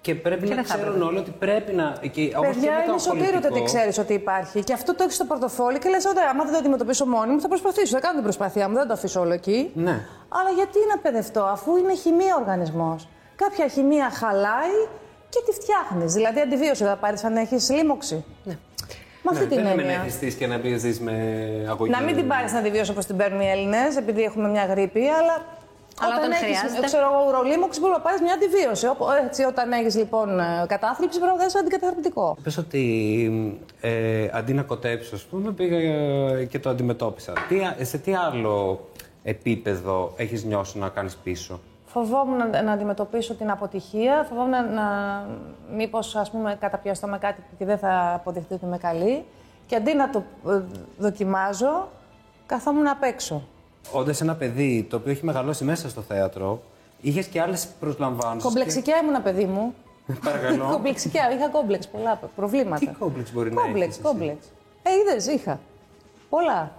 και 0.00 0.14
πρέπει 0.14 0.48
να 0.48 0.54
δεν 0.54 0.64
θα 0.64 0.74
ξέρουν 0.76 1.02
όλοι 1.02 1.18
ότι 1.18 1.30
πρέπει 1.30 1.72
να... 1.72 1.84
Και, 2.00 2.32
όπως 2.36 2.48
και 2.48 2.54
Παιδιά, 2.54 2.72
με 2.72 2.82
το 2.86 2.90
είναι 2.90 2.98
σωτήριο 3.00 3.26
ότι 3.26 3.36
αγχολητικό, 3.36 3.64
ξέρεις 3.64 3.98
ότι 3.98 4.12
υπάρχει. 4.12 4.62
Και 4.64 4.72
αυτό 4.72 4.94
το 4.94 5.02
έχεις 5.02 5.14
στο 5.14 5.24
πορτοφόλι 5.24 5.78
και 5.78 5.88
λες: 5.88 6.04
Ωραία, 6.04 6.28
άμα 6.32 6.44
δεν 6.44 6.52
το 6.52 6.58
αντιμετωπίσω 6.58 7.06
μόνη 7.06 7.32
μου, 7.32 7.40
θα 7.40 7.48
προσπαθήσω. 7.48 7.94
Θα 7.94 8.00
κάνω 8.00 8.14
την 8.14 8.22
προσπάθειά 8.22 8.68
μου, 8.68 8.74
δεν 8.74 8.86
το 8.86 8.92
αφήσω 8.92 9.20
όλο 9.20 9.32
εκεί. 9.32 9.70
Ναι. 9.74 9.90
Αλλά 10.28 10.50
γιατί 10.54 10.78
να 10.90 10.98
παιδευτώ, 10.98 11.40
αφού 11.42 11.76
είναι 11.76 11.94
χημεία 11.94 12.34
ο 12.36 12.40
οργανισμός. 12.40 13.08
Κάποια 13.36 13.68
χημεία 13.68 14.10
χαλάει 14.10 14.76
και 15.28 15.38
τη 15.46 15.52
φτιάχνεις. 15.60 16.12
Δηλαδή, 16.12 16.40
αντιβίωση 16.40 16.84
θα 16.84 16.96
πάρεις 16.96 17.24
αν 17.24 17.36
έχεις 17.36 17.70
λίμωξη. 17.70 18.24
Ναι. 18.44 18.58
Με 19.22 19.30
αυτή 19.32 19.44
Ναι, 19.44 19.48
την 19.50 19.56
δεν 19.62 19.72
είναι 19.72 19.74
να 19.74 19.80
έννοια. 19.82 20.00
έχεις 20.00 20.14
στήσει 20.14 20.36
και 20.36 20.46
να 20.46 20.58
μπεις 20.58 20.80
ζεις 20.80 21.00
με 21.00 21.12
αγωγή. 21.68 21.90
Να 21.90 22.00
μην 22.02 22.16
την 22.16 22.26
πάρεις 22.28 22.52
να 22.52 22.58
αντιβίωση 22.58 22.90
όπως 22.90 23.06
την 23.06 23.16
παίρνουν 23.16 23.40
οι 23.40 23.50
Έλληνες, 23.50 23.96
επειδή 23.96 24.22
έχουμε 24.22 24.48
μια 24.48 24.64
γρήπη, 24.64 25.00
αλλά. 25.08 25.44
Αλλά 26.02 26.16
όταν 26.16 26.30
έχεις, 26.30 26.58
χρειάζεται. 26.58 26.86
ξέρω 26.86 27.04
εγώ, 27.12 27.24
ουρολίμωξη 27.28 27.80
μπορείς 27.80 27.96
να 27.96 28.02
πάρεις 28.02 28.20
μια 28.20 28.32
αντιβίωση. 28.32 28.86
Οπό- 28.86 29.08
Έτσι, 29.24 29.42
όταν 29.42 29.72
έχεις 29.72 29.94
λοιπόν 29.96 30.40
ε, 30.40 30.64
κατάθλιψη, 30.68 31.18
πρέπει 31.18 31.36
να 31.36 31.42
δώσει 31.42 31.58
αντικαταθλιπτικό. 31.58 32.36
Πες 32.42 32.56
ότι 32.56 32.82
ε, 33.80 34.28
αντί 34.32 34.52
να 34.52 34.62
κοτέψω, 34.62 35.14
ας 35.14 35.22
πούμε, 35.22 35.52
πήγα 35.52 35.76
ε, 35.78 36.44
και 36.44 36.58
το 36.58 36.70
αντιμετώπισα. 36.70 37.32
Τι, 37.48 37.64
α- 37.64 37.76
σε 37.80 37.98
τι 37.98 38.14
άλλο 38.14 38.80
επίπεδο 39.22 40.12
έχεις 40.16 40.44
νιώσει 40.44 40.78
να 40.78 40.88
κάνεις 40.88 41.16
πίσω; 41.16 41.60
Φοβόμουν 41.86 42.36
να, 42.50 42.62
να 42.62 42.72
αντιμετωπίσω 42.72 43.34
την 43.34 43.50
αποτυχία, 43.50 44.26
φοβόμουν 44.28 44.50
να, 44.50 44.62
να 44.62 44.84
μήπως 45.76 46.16
ας 46.16 46.30
πούμε 46.30 46.56
καταπιαστώ 46.60 47.06
με 47.06 47.18
κάτι 47.18 47.42
που 47.58 47.64
δεν 47.64 47.78
θα 47.78 48.12
αποδειχτεί 48.14 48.54
ότι 48.54 48.64
είμαι 48.64 48.78
καλή 48.78 49.24
και 49.66 49.76
αντί 49.76 49.94
να 49.94 50.10
το 50.10 50.22
ε, 50.48 50.60
δοκιμάζω, 50.98 51.88
καθόμουν 52.46 52.88
απ' 52.88 53.02
έξω. 53.02 53.42
Όντας 53.92 54.20
ένα 54.20 54.34
παιδί 54.34 54.86
το 54.90 54.96
οποίο 54.96 55.12
έχει 55.12 55.24
μεγαλώσει 55.24 55.64
μέσα 55.64 55.88
στο 55.88 56.00
θέατρο, 56.00 56.62
είχες 57.00 57.26
και 57.26 57.40
άλλες 57.40 57.68
προσλαμβάνσεις. 57.80 58.42
Κομπλεξικιά 58.42 58.96
ήμουν 59.02 59.22
παιδί 59.22 59.44
μου. 59.44 59.74
Παρακαλώ. 60.24 60.68
Κομπλεξικιά, 60.72 61.30
είχα 61.32 61.48
κόμπλεξ, 61.48 61.88
πολλά 61.88 62.20
προβλήματα. 62.36 62.86
Τι 62.86 62.92
κόμπλεξ 62.98 63.32
μπορεί 63.32 63.52
να 63.52 63.62
Κόμπλεξ, 63.62 63.82
έχεις 63.82 63.96
εσύ; 63.96 64.02
κόμπλεξ. 64.02 64.46
Ε, 64.82 64.90
είδες, 64.90 65.26
είχα. 65.26 65.60
Πολλά. 66.28 66.72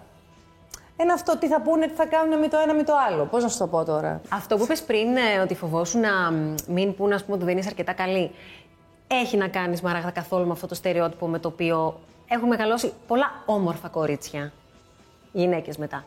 Είναι 1.02 1.14
αυτό, 1.14 1.38
τι 1.38 1.48
θα 1.48 1.62
πούνε, 1.62 1.88
τι 1.88 1.94
θα 1.94 2.06
κάνουν 2.06 2.40
με 2.40 2.48
το 2.48 2.58
ένα 2.58 2.74
με 2.74 2.84
το 2.84 2.94
άλλο. 3.10 3.26
Πώς 3.26 3.44
να 3.44 3.50
σου 3.50 3.58
το 3.58 3.68
πω 3.68 3.84
τώρα; 3.84 4.22
Αυτό 4.30 4.58
που 4.58 4.64
είπες 4.64 4.82
πριν, 4.82 5.16
ε, 5.16 5.40
ότι 5.42 5.56
φοβόσουν 5.56 6.02
να 6.02 6.32
μ, 6.32 6.56
μην 6.68 6.96
πούνε 6.96 7.16
ας 7.16 7.24
πούμε, 7.24 7.36
ότι 7.36 7.46
δεν 7.46 7.58
είσαι 7.58 7.68
αρκετά 7.68 7.94
καλή, 7.94 8.32
έχει 9.08 9.38
να 9.38 9.48
κάνεις 9.48 9.82
Μαράγδα 9.82 10.12
καθόλου 10.12 10.46
με 10.46 10.52
αυτό 10.52 10.68
το 10.68 10.76
στερεότυπο 10.76 11.28
με 11.28 11.40
το 11.40 11.48
οποίο 11.48 12.00
έχουν 12.28 12.48
μεγαλώσει 12.48 12.94
πολλά 13.08 13.44
όμορφα 13.46 13.88
κορίτσια. 13.88 14.52
Γυναίκες 15.32 15.78
μετά. 15.78 16.06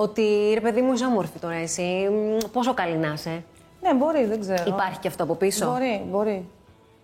Ότι 0.00 0.50
ρε 0.54 0.60
παιδί 0.60 0.80
μου, 0.80 0.92
είσαι 0.92 1.04
όμορφη 1.04 1.38
τώρα 1.38 1.54
εσύ. 1.54 2.08
μ, 2.10 2.50
Πόσο 2.52 2.74
καλή 2.74 2.96
να 2.96 3.12
είσαι. 3.12 3.42
Ναι, 3.82 3.94
μπορεί, 3.94 4.24
δεν 4.24 4.40
ξέρω. 4.40 4.62
Υπάρχει 4.66 4.98
και 4.98 5.08
αυτό 5.08 5.22
από 5.22 5.34
πίσω. 5.34 5.70
Μπορεί, 5.70 6.04
μπορεί. 6.10 6.48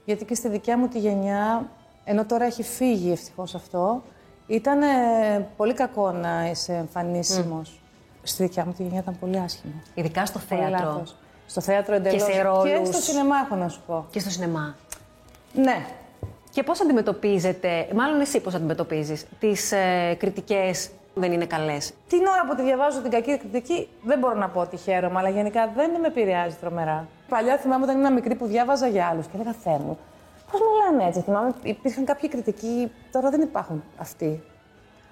Γιατί 0.05 0.25
και 0.25 0.35
στη 0.35 0.49
δικιά 0.49 0.79
μου 0.79 0.89
τη 0.89 0.99
γενιά, 0.99 1.69
ενώ 2.05 2.25
τώρα 2.25 2.45
έχει 2.45 2.63
φύγει 2.63 3.13
ευτυχώς 3.13 3.55
αυτό, 3.55 4.03
ήταν 4.47 4.83
ε, 4.83 5.49
πολύ 5.57 5.73
κακό 5.75 6.11
να 6.11 6.49
είσαι 6.51 6.73
εμφανίσιμος. 6.73 7.81
Στη 8.23 8.43
δικιά 8.43 8.65
μου 8.65 8.73
τη 8.73 8.83
γενιά 8.83 8.99
ήταν 9.01 9.17
πολύ 9.21 9.39
άσχημο. 9.39 9.83
Ειδικά 9.95 10.27
στο 10.27 10.41
Πολύ 10.49 10.61
θέατρο 10.61 10.87
λάθος. 10.87 11.17
Στο 11.47 11.61
θέατρο 11.61 11.95
εντελώς. 11.95 12.23
σε 12.23 12.31
Και 12.33 12.43
ρόλους. 12.43 12.89
στο 12.89 13.01
σινεμά, 13.01 13.37
έχω 13.45 13.55
να 13.55 13.69
σου 13.69 13.81
πω. 13.87 14.07
και 14.11 14.21
στο 14.21 14.31
σινεμά. 14.31 14.75
Ναι. 15.55 15.87
Και 16.51 16.63
πώς 16.63 16.81
αντιμετωπίζετε, 16.81 17.89
μάλλον 17.95 18.21
εσύ 18.21 18.41
πώς 18.41 18.55
αντιμετωπίζεις, 18.55 19.27
τις 19.39 19.73
ε, 19.73 20.15
κριτικές 20.19 20.89
που 20.89 20.95
δεν 21.15 21.33
είναι 21.33 21.47
καλές. 21.47 21.93
Την 22.09 22.19
ώρα 22.19 22.45
που 22.49 22.55
τη 22.55 22.63
διαβάζω 22.63 23.01
την 23.01 23.11
κακή 23.11 23.39
κριτική, 23.39 23.89
δεν 24.03 24.19
μπορώ 24.19 24.35
να 24.35 24.49
πω 24.49 24.61
ότι 24.61 24.77
χαίρομαι, 24.77 25.19
αλλά 25.19 25.29
γενικά 25.29 25.73
δεν 25.77 25.91
με 26.01 26.07
επηρεάζει 26.07 26.57
τρομερά. 26.61 27.09
Παλιά 27.29 27.57
θυμάμαι 27.57 27.85
όταν 27.85 28.01
ήμουν 28.01 28.13
μικρή 28.13 28.35
που 28.35 28.47
διάβαζα 28.47 28.87
για 28.87 29.07
άλλους 29.07 29.27
και 29.27 29.33
έλεγα 29.35 29.53
Θεέ 29.53 29.79
μου, 29.79 29.99
πώς 30.51 30.61
μιλάνε 30.61 31.09
έτσι. 31.09 31.21
Θυμάμαι 31.21 31.55
υπήρχαν 31.63 32.05
κάποιοι 32.05 32.29
κριτικοί, 32.29 32.93
τώρα 33.13 33.31
δεν 33.31 33.41
υπάρχουν 33.41 33.83
αυτοί. 33.99 34.43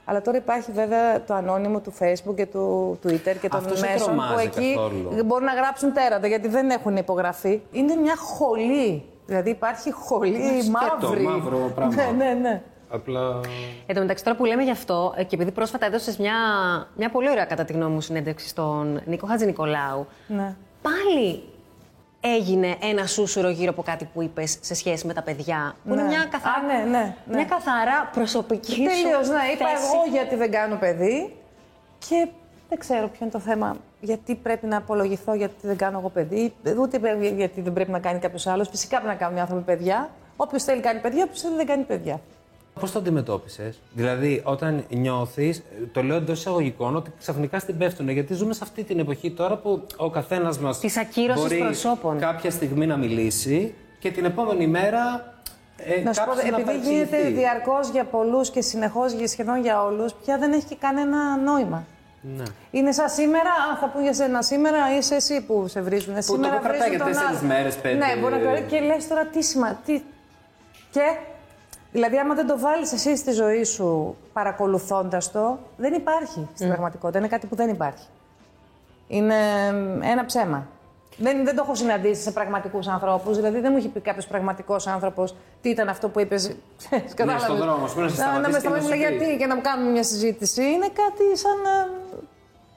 Αλλά 0.04 0.22
τώρα 0.22 0.36
υπάρχει 0.36 0.72
βέβαια 0.72 1.24
το 1.24 1.34
ανώνυμο 1.34 1.80
του 1.80 1.92
Facebook 1.98 2.34
και 2.36 2.46
του 2.46 2.98
Twitter 3.04 3.36
και 3.40 3.48
των 3.48 3.58
Αυτό 3.58 3.76
σε 3.76 3.86
μέσων 3.86 4.14
που 4.16 4.22
τρομάζει 4.22 4.44
εκεί 4.46 4.74
καθόλου; 4.74 5.24
μπορούν 5.24 5.44
να 5.44 5.54
γράψουν 5.54 5.92
τέρατα 5.92 6.26
γιατί 6.26 6.48
δεν 6.48 6.70
έχουν 6.70 6.96
υπογραφεί. 6.96 7.60
Είναι 7.72 7.94
μια 7.94 8.16
χολή. 8.16 9.04
Δηλαδή 9.26 9.50
υπάρχει 9.50 9.92
χολή 9.92 10.62
σκέτο, 10.62 11.06
μαύρη. 11.06 11.22
μαύρο 11.22 11.72
πράγμα. 11.74 11.94
ναι, 12.02 12.24
ναι, 12.24 12.32
ναι. 12.32 12.62
Απλά. 12.92 13.40
Εν 13.86 13.94
τω 13.94 14.00
μεταξύ, 14.00 14.24
τώρα 14.24 14.36
που 14.36 14.44
λέμε 14.44 14.62
γι' 14.62 14.70
αυτό, 14.70 15.14
ε, 15.16 15.24
και 15.24 15.34
επειδή 15.34 15.50
πρόσφατα 15.50 15.86
έδωσες 15.86 16.16
μια, 16.16 16.34
μια 16.96 17.10
πολύ 17.10 17.30
ωραία 17.30 17.44
κατά 17.44 17.64
τη 17.64 17.72
γνώμη 17.72 17.94
μου 17.94 18.00
συνέντευξη 18.00 18.48
στον 18.48 19.00
Νίκο 19.04 19.26
Χατζη 19.26 19.46
Νικολάου, 19.46 20.06
ναι. 20.26 20.54
πάλι 20.82 21.42
έγινε 22.20 22.76
ένα 22.80 23.06
σούσουρο 23.06 23.48
γύρω 23.50 23.70
από 23.70 23.82
κάτι 23.82 24.04
που 24.14 24.22
είπες 24.22 24.58
σε 24.60 24.74
σχέση 24.74 25.06
με 25.06 25.12
τα 25.12 25.22
παιδιά. 25.22 25.76
Που 25.86 25.92
είναι 25.92 26.02
Ναι. 26.02 26.08
μια 26.08 26.24
καθαρά, 26.30 26.54
Α, 26.54 26.66
ναι, 26.84 26.90
ναι, 26.90 26.98
ναι. 27.26 27.34
μια 27.34 27.44
καθαρά 27.44 28.10
προσωπική 28.12 28.70
σου 28.72 28.76
Τελείως, 28.82 29.28
ναι. 29.28 29.40
Είπα 29.54 29.66
θέση. 29.68 29.84
εγώ 29.92 30.02
γιατί 30.16 30.36
δεν 30.36 30.50
κάνω 30.50 30.76
παιδί 30.76 31.36
και 32.08 32.28
δεν 32.68 32.78
ξέρω 32.78 33.06
ποιο 33.08 33.18
είναι 33.20 33.30
το 33.30 33.38
θέμα. 33.38 33.76
Γιατί 34.00 34.34
πρέπει 34.34 34.66
να 34.66 34.76
απολογηθώ 34.76 35.34
γιατί 35.34 35.54
δεν 35.66 35.76
κάνω 35.76 35.98
εγώ 35.98 36.08
παιδί, 36.08 36.52
ούτε 36.80 37.00
γιατί 37.34 37.60
δεν 37.60 37.72
πρέπει 37.72 37.90
να 37.90 37.98
κάνει 37.98 38.18
κάποιος 38.18 38.46
άλλος. 38.46 38.68
Φυσικά 38.68 38.96
πρέπει 38.96 39.12
να 39.12 39.18
κάνουν 39.20 39.36
οι 39.36 39.40
άνθρωποι 39.40 39.62
παιδιά. 39.62 40.10
Όποιος 40.36 40.62
θέλει 40.64 40.80
κάνει 40.80 41.00
παιδιά, 41.00 41.22
όποιος 41.24 41.40
θέλει 41.40 41.54
δεν 41.56 41.66
κάνει 41.66 41.82
παιδιά. 41.82 42.20
Πώς 42.80 42.92
το 42.92 42.98
αντιμετώπισες, 42.98 43.80
Δηλαδή, 43.92 44.40
όταν 44.44 44.84
νιώθεις, 44.88 45.62
το 45.92 46.02
λέω 46.02 46.16
εντός 46.16 46.38
εισαγωγικών, 46.38 46.96
ότι 46.96 47.12
ξαφνικά 47.18 47.58
στην 47.58 47.78
πέφτουν. 47.78 48.08
Γιατί 48.08 48.34
ζούμε 48.34 48.52
σε 48.54 48.60
αυτή 48.62 48.84
την 48.84 48.98
εποχή 48.98 49.30
τώρα 49.30 49.56
που 49.56 49.86
ο 49.96 50.10
καθένας 50.10 50.58
μας. 50.58 50.78
Της 50.78 50.96
ακύρωσης 50.96 51.42
μπορεί 51.42 51.58
προσώπων. 51.58 52.18
κάποια 52.18 52.50
στιγμή 52.50 52.86
να 52.86 52.96
μιλήσει 52.96 53.74
και 53.98 54.10
την 54.10 54.24
επόμενη 54.24 54.66
μέρα. 54.66 55.34
Ε, 55.76 56.02
Να 56.02 56.12
σου 56.12 56.24
πω, 56.24 56.30
κάποιος 56.30 56.48
επειδή 56.48 56.62
παρεξηγηθεί. 56.64 57.16
γίνεται 57.16 57.28
διαρκώς 57.30 57.88
για 57.88 58.04
πολλούς 58.04 58.50
και 58.50 58.60
συνεχώς 58.60 59.14
σχεδόν 59.24 59.60
για 59.62 59.82
όλους, 59.84 60.12
πια 60.12 60.38
δεν 60.38 60.52
έχει 60.52 60.64
και 60.64 60.76
κανένα 60.80 61.36
νόημα. 61.36 61.84
Ναι. 62.36 62.42
Είναι 62.70 62.92
σαν 62.92 63.08
σήμερα, 63.08 63.50
αν 63.70 63.76
θα 63.80 63.88
πούν 63.88 64.02
για 64.02 64.14
σένα 64.14 64.42
σήμερα, 64.42 64.96
είσαι 64.98 65.14
εσύ 65.14 65.40
που 65.46 65.64
σε 65.68 65.80
βρίζουν. 65.80 66.14
το 66.14 66.22
σήμερα 66.22 66.54
έχω 66.54 66.62
κρατάει 66.62 66.88
βρίζουν 66.88 66.96
για 66.96 67.04
τον 67.04 67.12
τέσσερις 67.12 67.38
άλλο. 67.38 67.48
μέρες, 67.48 67.76
πέντε. 67.76 68.06
Ναι, 68.06 68.16
μπορεί 68.20 68.32
να 68.34 68.38
κρατάει 68.40 68.62
και 68.62 68.80
λες 68.80 69.08
τώρα 69.08 69.24
τι 69.26 69.42
σημα... 69.42 69.80
Τι... 69.86 70.02
Και, 70.90 71.16
δηλαδή, 71.92 72.18
άμα 72.18 72.34
δεν 72.34 72.46
το 72.46 72.58
βάλεις 72.58 72.92
εσύ 72.92 73.16
στη 73.16 73.30
ζωή 73.32 73.64
σου 73.64 74.16
παρακολουθώντας 74.32 75.30
το, 75.32 75.58
δεν 75.76 75.92
υπάρχει 75.92 76.48
στην 76.54 76.68
πραγματικότητα. 76.68 77.18
Είναι 77.18 77.28
κάτι 77.28 77.46
που 77.46 77.54
δεν 77.54 77.68
υπάρχει. 77.68 78.06
Είναι 79.08 79.34
εμ, 79.68 80.02
ένα 80.02 80.24
ψέμα. 80.24 80.66
Δεν, 81.16 81.44
δεν 81.44 81.56
το 81.56 81.62
έχω 81.64 81.74
συναντήσει 81.74 82.22
σε 82.22 82.30
πραγματικούς 82.32 82.86
ανθρώπους. 82.86 83.36
Δηλαδή 83.36 83.60
δεν 83.60 83.70
μου 83.72 83.78
έχει 83.78 83.88
πει 83.88 84.00
κάποιος 84.00 84.26
πραγματικός 84.26 84.86
άνθρωπος 84.86 85.34
τι 85.62 85.68
ήταν 85.68 85.88
αυτό 85.88 86.08
που 86.08 86.20
είπες. 86.20 86.46
Ναι, 86.90 87.38
στον 87.38 87.56
δρόμο, 87.56 87.86
σου, 87.88 88.00
να 88.00 88.08
σε 88.08 88.24
να, 88.24 88.38
να 88.40 88.48
με 88.48 88.58
σταματήσει 88.58 88.60
και 88.60 88.68
να 88.68 88.78
σταματήσει 88.80 88.84
σου 88.86 88.90
πει. 88.90 88.96
γιατί 89.24 89.36
και 89.36 89.46
να 89.46 89.54
μου 89.54 89.60
κάνουμε 89.60 89.90
μια 89.90 90.02
συζήτηση. 90.04 90.62
Είναι 90.62 90.86
κάτι 90.88 91.36
σαν, 91.38 91.52
ε, 91.64 92.18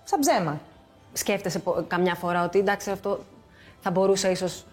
σαν 0.03 0.19
ψέμα. 0.19 0.59
Σκέφτεσαι 1.13 1.59
πο- 1.59 1.83
καμιά 1.87 2.15
φορά 2.15 2.43
ότι 2.43 2.59
εντάξει 2.59 2.91
αυτό 2.91 3.19
θα 3.81 3.91
μπορούσα 3.91 4.29
ίσως. 4.29 4.65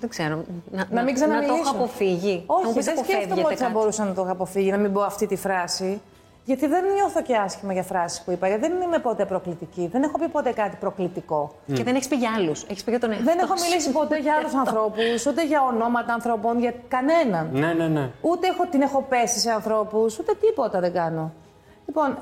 Δεν 0.00 0.08
ξέρω. 0.08 0.44
Να, 0.70 0.86
Να 0.90 1.02
μην 1.02 1.14
ξαναμιλήσω. 1.14 1.52
Να 1.54 1.62
το 1.62 1.66
έχω 1.68 1.76
αποφύγει. 1.76 2.44
να 2.48 2.54
μου 2.54 2.60
Όχι, 2.64 2.74
πεις 2.74 2.84
δεν 2.84 2.94
σκέφτομαι 2.96 3.16
αποφεύγετε 3.22 3.46
ότι 3.46 3.56
θα 3.56 3.64
κάτι. 3.64 3.72
μπορούσα 3.76 4.04
να 4.04 4.12
το 4.14 4.20
έχω 4.22 4.32
αποφύγει, 4.32 4.70
να 4.70 4.76
μην 4.76 4.92
πω 4.92 5.00
αυτή 5.02 5.26
τη 5.26 5.36
φράση. 5.36 6.00
Γιατί 6.44 6.66
δεν 6.66 6.84
νιώθω 6.94 7.22
και 7.22 7.36
άσχημα 7.36 7.72
για 7.72 7.82
φράσεις 7.82 8.22
που 8.22 8.30
είπα. 8.30 8.46
Γιατί 8.48 8.68
δεν 8.68 8.80
είμαι 8.80 8.98
ποτέ 8.98 9.24
προκλητική. 9.24 9.88
Δεν 9.92 10.02
έχω 10.02 10.18
πει 10.18 10.28
ποτέ 10.28 10.50
κάτι 10.52 10.76
προκλητικό. 10.80 11.54
Και 11.74 11.82
δεν 11.84 11.94
έχεις 11.94 12.08
πει 12.08 12.16
για 12.16 12.30
άλλους. 12.36 12.62
Έχεις 12.70 12.84
πει 12.84 12.90
για 12.90 13.00
τον 13.00 13.10
εαυτό 13.10 13.24
Δεν 13.24 13.38
έχω 13.38 13.56
σου. 13.56 13.64
μιλήσει 13.64 13.90
ποτέ 13.90 14.18
για 14.18 14.34
άλλους 14.34 14.54
ανθρώπους, 14.62 15.26
ούτε 15.26 15.46
για 15.46 15.62
ονόματα 15.72 16.12
ανθρώπων, 16.12 16.58
για 16.58 16.74
κανέναν. 16.88 17.48
Ναι, 17.52 17.72
ναι, 17.72 17.86
ναι. 17.88 18.10
Ούτε 18.20 18.46
έχω, 18.46 18.64
την 18.70 18.82
έχω 18.82 19.04
πέσει 19.08 19.38
σε 19.38 19.50
ανθρώπους, 19.50 20.18
ούτε 20.18 20.32
τίποτα 20.40 20.80
δεν 20.80 20.92
κάνω. 20.92 21.32
Λοιπόν, 21.86 22.18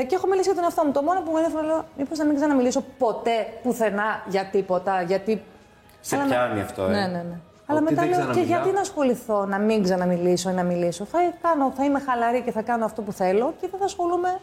ε, 0.00 0.04
και 0.04 0.14
έχω 0.14 0.26
μιλήσει 0.26 0.46
για 0.46 0.54
τον 0.54 0.64
εαυτό 0.64 0.84
μου. 0.84 0.92
Το 0.92 1.02
μόνο 1.02 1.20
που 1.20 1.30
μου 1.30 1.36
ενέφερε, 1.36 1.66
λέω, 1.66 1.84
μήπως 1.96 2.18
να 2.18 2.24
μην 2.24 2.34
ξαναμιλήσω 2.36 2.84
ποτέ 2.98 3.46
πουθενά 3.62 4.22
για 4.28 4.44
τίποτα. 4.44 5.02
Γιατί. 5.02 5.42
Σε 6.00 6.14
Αλλά 6.16 6.24
να- 6.24 6.30
πιάνει 6.30 6.60
αυτό, 6.60 6.82
ε. 6.84 6.88
Ναι, 6.88 7.00
ναι, 7.00 7.06
ναι. 7.06 7.36
Αλλά 7.66 7.80
Ότι 7.80 7.92
μετά 7.94 8.00
δεν 8.02 8.10
λέω 8.10 8.18
και 8.18 8.24
ξαναμιλάω. 8.30 8.44
γιατί 8.44 8.70
να 8.74 8.80
ασχοληθώ, 8.80 9.44
να 9.46 9.58
μην 9.58 9.82
ξαναμιλήσω 9.82 10.50
ή 10.50 10.52
να 10.52 10.62
μιλήσω. 10.62 11.04
Θα, 11.04 11.18
κάνω, 11.42 11.72
θα 11.76 11.84
είμαι 11.84 12.00
χαλαρή 12.00 12.42
και 12.42 12.50
θα 12.50 12.62
κάνω 12.62 12.84
αυτό 12.84 13.02
που 13.02 13.12
θέλω 13.12 13.54
και 13.60 13.68
δεν 13.70 13.78
θα 13.80 13.84
ασχολούμαι 13.84 14.40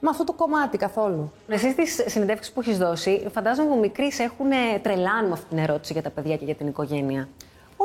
με 0.00 0.08
αυτό 0.10 0.24
το 0.24 0.32
κομμάτι 0.32 0.76
καθόλου. 0.78 1.32
Εσύ 1.48 1.70
στι 1.70 2.10
συνεντεύξεις 2.10 2.52
που 2.52 2.60
έχεις 2.60 2.78
δώσει, 2.78 3.26
φαντάζομαι 3.32 3.68
από 3.70 3.78
μικρή 3.80 4.12
σε 4.12 4.22
έχουν 4.22 4.46
τρελάνει 4.82 5.26
με 5.26 5.32
αυτή 5.32 5.46
την 5.48 5.58
ερώτηση 5.58 5.92
για 5.92 6.02
τα 6.02 6.10
παιδιά 6.10 6.36
και 6.36 6.44
για 6.44 6.54
την 6.54 6.66
οικογένεια. 6.66 7.28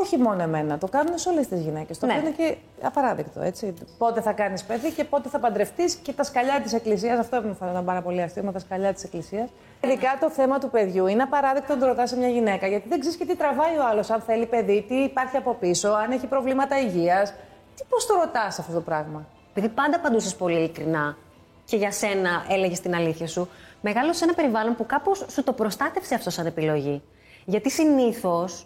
Όχι 0.02 0.18
μόνο 0.18 0.42
εμένα, 0.42 0.78
το 0.78 0.88
κάνουν 0.88 1.18
σε 1.18 1.30
όλες 1.30 1.48
τις 1.48 1.60
γυναίκες. 1.60 1.98
Το 1.98 2.06
Ναι. 2.06 2.14
οποίο 2.14 2.28
είναι 2.28 2.36
και 2.38 2.58
απαράδεκτο. 2.82 3.42
Έτσι. 3.42 3.74
Πότε 3.98 4.22
θα 4.22 4.32
κάνεις 4.32 4.64
παιδί 4.64 4.92
και 4.92 5.04
πότε 5.04 5.30
θα 5.30 5.40
παντρευτείς 5.40 5.96
και 5.96 6.14
τα 6.14 6.24
σκαλιά 6.24 6.60
της 6.64 6.74
Εκκλησίας. 6.74 7.20
Αυτό 7.20 7.42
μου 7.42 7.56
φαίνονταν 7.56 7.86
πάρα 7.86 8.02
πολύ 8.02 8.22
αστείο 8.22 8.44
με 8.44 8.52
τα 8.52 8.60
σκαλιά 8.60 8.94
της 8.94 9.04
Εκκλησίας. 9.04 9.50
Ειδικά 9.84 10.18
το 10.20 10.30
θέμα 10.30 10.60
του 10.60 10.70
παιδιού 10.70 11.08
είναι 11.08 11.24
απαράδεκτο 11.24 11.74
να 11.74 11.80
το 11.80 11.86
ρωτάς 11.86 12.10
σε 12.10 12.18
μια 12.18 12.28
γυναίκα. 12.28 12.68
Γιατί 12.68 12.88
δεν 12.90 13.00
ξέρεις 13.00 13.18
και 13.18 13.26
τι 13.26 13.36
τραβάει 13.36 13.78
ο 13.78 13.88
άλλος, 13.92 14.10
αν 14.10 14.22
θέλει 14.22 14.46
παιδί, 14.46 14.86
τι 14.88 14.96
υπάρχει 14.96 15.38
από 15.38 15.54
πίσω, 15.54 15.90
αν 15.90 16.12
έχει 16.12 16.28
προβλήματα 16.28 16.80
υγείας. 16.80 17.34
Τι 17.76 17.84
πώς 17.90 18.06
το 18.06 18.14
ρωτάς 18.14 18.60
αυτό 18.60 18.74
το 18.74 18.82
πράγμα; 18.82 19.26
Επειδή 19.52 19.70
πάντα 19.70 19.96
απαντούσες 19.96 20.36
πολύ 20.36 20.56
ειλικρινά 20.58 21.18
και 21.66 21.76
για 21.78 21.92
σένα 21.92 22.46
έλεγες 22.50 22.80
την 22.80 22.96
αλήθεια 22.96 23.28
σου, 23.28 23.50
μεγάλωσε 23.82 24.14
σε 24.18 24.24
ένα 24.24 24.34
περιβάλλον 24.34 24.76
που 24.76 24.86
κάπως 24.86 25.26
σου 25.30 25.44
το 25.44 25.54
προστάτευσε 25.54 26.16
αυτό 26.16 26.30
σαν 26.30 26.46
επιλογή. 26.46 27.02
Γιατί 27.46 27.70
συνήθως 27.72 28.66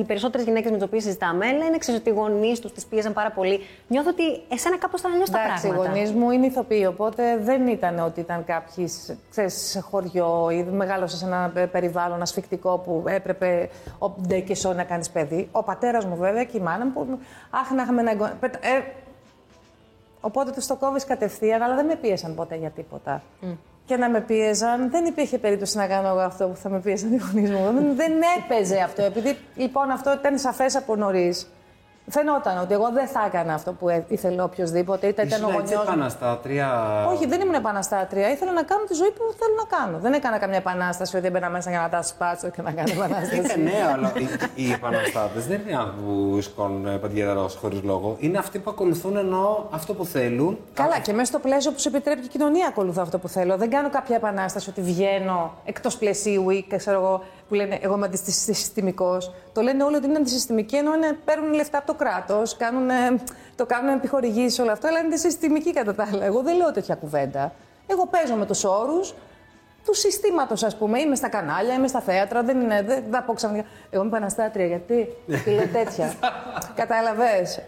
οι 0.00 0.04
περισσότερες 0.04 0.46
γυναίκες 0.46 0.70
με 0.70 0.76
τις 0.76 0.86
οποίες 0.86 1.02
συζητάμε 1.02 1.52
λένε 1.52 1.78
ξέρεις, 1.78 2.00
ότι 2.00 2.10
οι 2.10 2.12
γονείς 2.12 2.60
τους 2.60 2.72
τις 2.72 2.86
πίεζαν 2.86 3.12
πάρα 3.12 3.30
πολύ. 3.30 3.60
Νιώθω 3.88 4.08
ότι 4.10 4.22
εσένα 4.48 4.78
κάπως 4.78 5.00
ήταν 5.00 5.12
αλλιώ 5.12 5.24
τα 5.32 5.40
Εντάξει, 5.42 5.66
οι 5.66 5.70
πράγματα. 5.70 5.92
γονείς 5.92 6.12
μου 6.12 6.30
είναι 6.30 6.46
ηθοποιοί, 6.46 6.86
οπότε 6.88 7.36
δεν 7.42 7.66
ήταν 7.66 7.98
ότι 7.98 8.20
ήταν 8.20 8.44
κάποιοι 8.44 8.88
ξέρεις, 9.30 9.54
σε 9.54 9.80
χωριό 9.80 10.48
ή 10.50 10.62
μεγάλωσες 10.62 11.18
σε 11.18 11.24
ένα 11.26 11.50
πε- 11.54 11.68
περιβάλλον 11.70 12.22
ασφικτικό 12.22 12.78
που 12.78 13.02
έπρεπε 13.06 13.68
ο 13.98 14.08
ντε 14.10 14.38
και 14.40 14.54
σώ 14.54 14.72
να 14.72 14.84
κάνεις 14.84 15.10
παιδί. 15.10 15.48
Ο 15.52 15.62
πατέρας 15.62 16.04
μου, 16.04 16.16
βέβαια, 16.16 16.44
και 16.44 16.56
η 16.56 16.60
μάνα 16.60 16.84
μου, 16.84 16.92
που 16.92 17.18
άχ, 17.50 17.70
να 17.70 17.82
είχαμε 17.82 18.00
ένα 18.00 18.10
εγγονι- 18.10 18.34
πετα- 18.34 18.58
Ε, 18.62 18.92
οπότε 20.20 20.50
τους 20.50 20.66
το 20.66 20.76
κόβεις 20.76 21.04
κατευθείαν, 21.04 21.62
αλλά 21.62 21.74
δεν 21.74 21.86
με 21.86 21.94
πίεσαν 21.94 22.34
ποτέ 22.34 22.56
για 22.56 22.70
τίποτα. 22.70 23.22
Και 23.88 23.96
να 23.96 24.08
με 24.08 24.20
πίεζαν, 24.20 24.90
δεν 24.90 25.04
υπήρχε 25.04 25.38
περίπτωση 25.38 25.76
να 25.76 25.86
κάνω 25.86 26.08
εγώ 26.08 26.18
αυτό 26.18 26.46
που 26.48 26.56
θα 26.56 26.68
με 26.68 26.80
πίεζαν 26.80 27.12
οι 27.12 27.16
γονείς 27.16 27.50
μου. 27.50 27.72
δεν, 27.74 27.96
δεν 27.96 28.12
έπαιζε 28.38 28.78
αυτό. 28.78 29.02
Επειδή 29.02 29.36
λοιπόν 29.56 29.90
αυτό 29.90 30.12
ήταν 30.12 30.38
σαφές 30.38 30.76
από 30.76 30.96
νωρίς. 30.96 31.46
Φαινόταν 32.10 32.58
ότι 32.58 32.72
εγώ 32.74 32.90
δεν 32.92 33.06
θα 33.06 33.22
έκανα 33.26 33.54
αυτό 33.54 33.72
που 33.72 33.88
ε- 33.88 34.04
ήθελε 34.08 34.42
οποιοδήποτε, 34.42 35.06
είτε 35.06 35.22
ήταν 35.22 35.44
ο 35.44 35.48
Ήσουν 35.48 35.60
έτσι 35.60 35.74
γονιός 35.74 35.88
μου. 35.88 35.94
επαναστάτρια; 35.94 36.68
Όχι, 37.12 37.26
δεν 37.26 37.40
ήμουν 37.40 37.54
επαναστάτρια. 37.54 38.30
Ήθελα 38.30 38.52
να 38.52 38.62
κάνω 38.62 38.84
τη 38.88 38.94
ζωή 38.94 39.10
που 39.10 39.22
θέλω 39.38 39.54
να 39.62 39.76
κάνω. 39.76 39.98
Δεν 39.98 40.12
έκανα 40.12 40.38
καμιά 40.38 40.56
επανάσταση 40.56 41.16
ότι 41.16 41.26
έμπαινα 41.26 41.48
μέσα 41.50 41.70
για 41.70 41.80
να 41.80 41.88
τα 41.88 42.02
σπάτσω 42.02 42.48
και 42.50 42.62
να 42.62 42.72
κάνω 42.72 42.88
Ε, 42.90 42.92
επανάσταση. 42.94 43.60
ναι, 43.60 43.72
αλλά 43.92 44.12
οι, 44.54 44.64
οι 44.64 44.72
επαναστάτες 44.72 45.46
δεν 45.46 45.60
είναι 45.66 45.76
άνθρωποι 45.76 46.00
που 46.02 46.40
σηκώνουν 46.40 47.00
παντιέδαρο 47.00 47.48
χωρίς 47.60 47.82
λόγο. 47.82 48.16
Είναι 48.18 48.38
αυτοί 48.38 48.58
που 48.58 48.70
ακολουθούν 48.70 49.16
ενώ 49.16 49.68
αυτό 49.70 49.94
που 49.94 50.04
θέλουν. 50.04 50.58
Καλά, 50.74 50.98
και 50.98 51.12
μέσα 51.12 51.24
στο 51.24 51.38
πλαίσιο 51.38 51.70
που 51.72 51.80
σου 51.80 51.88
επιτρέπει 51.88 52.20
και 52.20 52.26
η 52.26 52.30
κοινωνία 52.30 52.66
ακολουθώ 52.66 53.02
αυτό 53.02 53.18
που 53.18 53.28
θέλω. 53.28 53.56
Δεν 53.56 53.70
κάνω 53.70 53.90
κάποια 53.90 54.16
επανάσταση 54.16 54.70
ότι 54.70 54.80
βγαίνω 54.80 55.52
εκτός 55.64 55.96
πλαισίου 55.96 56.50
ή 56.50 56.66
και 56.68 56.76
ξέρω 56.76 56.98
εγώ 57.00 57.22
που 57.48 57.54
λένε 57.54 57.78
εγώ 57.82 57.94
είμαι 57.94 58.06
αντισυστημικός. 58.06 59.34
Το 59.52 59.60
λένε 59.60 59.84
όλοι 59.84 59.96
ότι 59.96 60.06
είναι 60.06 60.18
αντισυστημικοί 60.18 60.76
ενώ 60.76 60.94
είναι, 60.94 61.18
παίρνουν 61.24 61.52
λεφτά 61.52 61.78
από 61.78 61.86
το 61.86 61.94
κράτος, 61.94 62.56
το 63.56 63.66
κάνουν 63.66 63.88
επιχορηγήσει 63.96 64.60
όλα 64.62 64.72
αυτά, 64.72 64.88
αλλά 64.88 64.98
είναι 64.98 65.08
αντισυστημικοί 65.08 65.72
κατά 65.72 65.94
τα 65.94 66.08
άλλα. 66.12 66.24
Εγώ 66.24 66.42
δεν 66.42 66.56
λέω 66.56 66.72
τέτοια 66.72 66.94
κουβέντα. 66.94 67.52
Εγώ 67.86 68.06
παίζω 68.06 68.34
με 68.34 68.46
τους 68.46 68.64
όρους 68.64 69.14
του 69.84 69.94
συστήματος, 69.94 70.62
ας 70.62 70.76
πούμε. 70.76 71.00
Είμαι 71.00 71.14
στα 71.14 71.28
κανάλια, 71.28 71.74
είμαι 71.74 71.88
στα 71.88 72.00
θέατρα, 72.00 72.42
δεν 72.42 72.60
είναι. 72.60 72.82
Δεν 72.82 73.04
θα 73.10 73.22
πω 73.22 73.32
ξαφνικά. 73.32 73.64
Εγώ 73.90 74.02
είμαι 74.02 74.16
επαναστάτρια, 74.16 74.66
γιατί. 74.66 75.08
Και 75.44 75.50
λέω 75.50 75.66
τέτοια. 75.66 76.14
Κατάλαβες; 76.80 77.60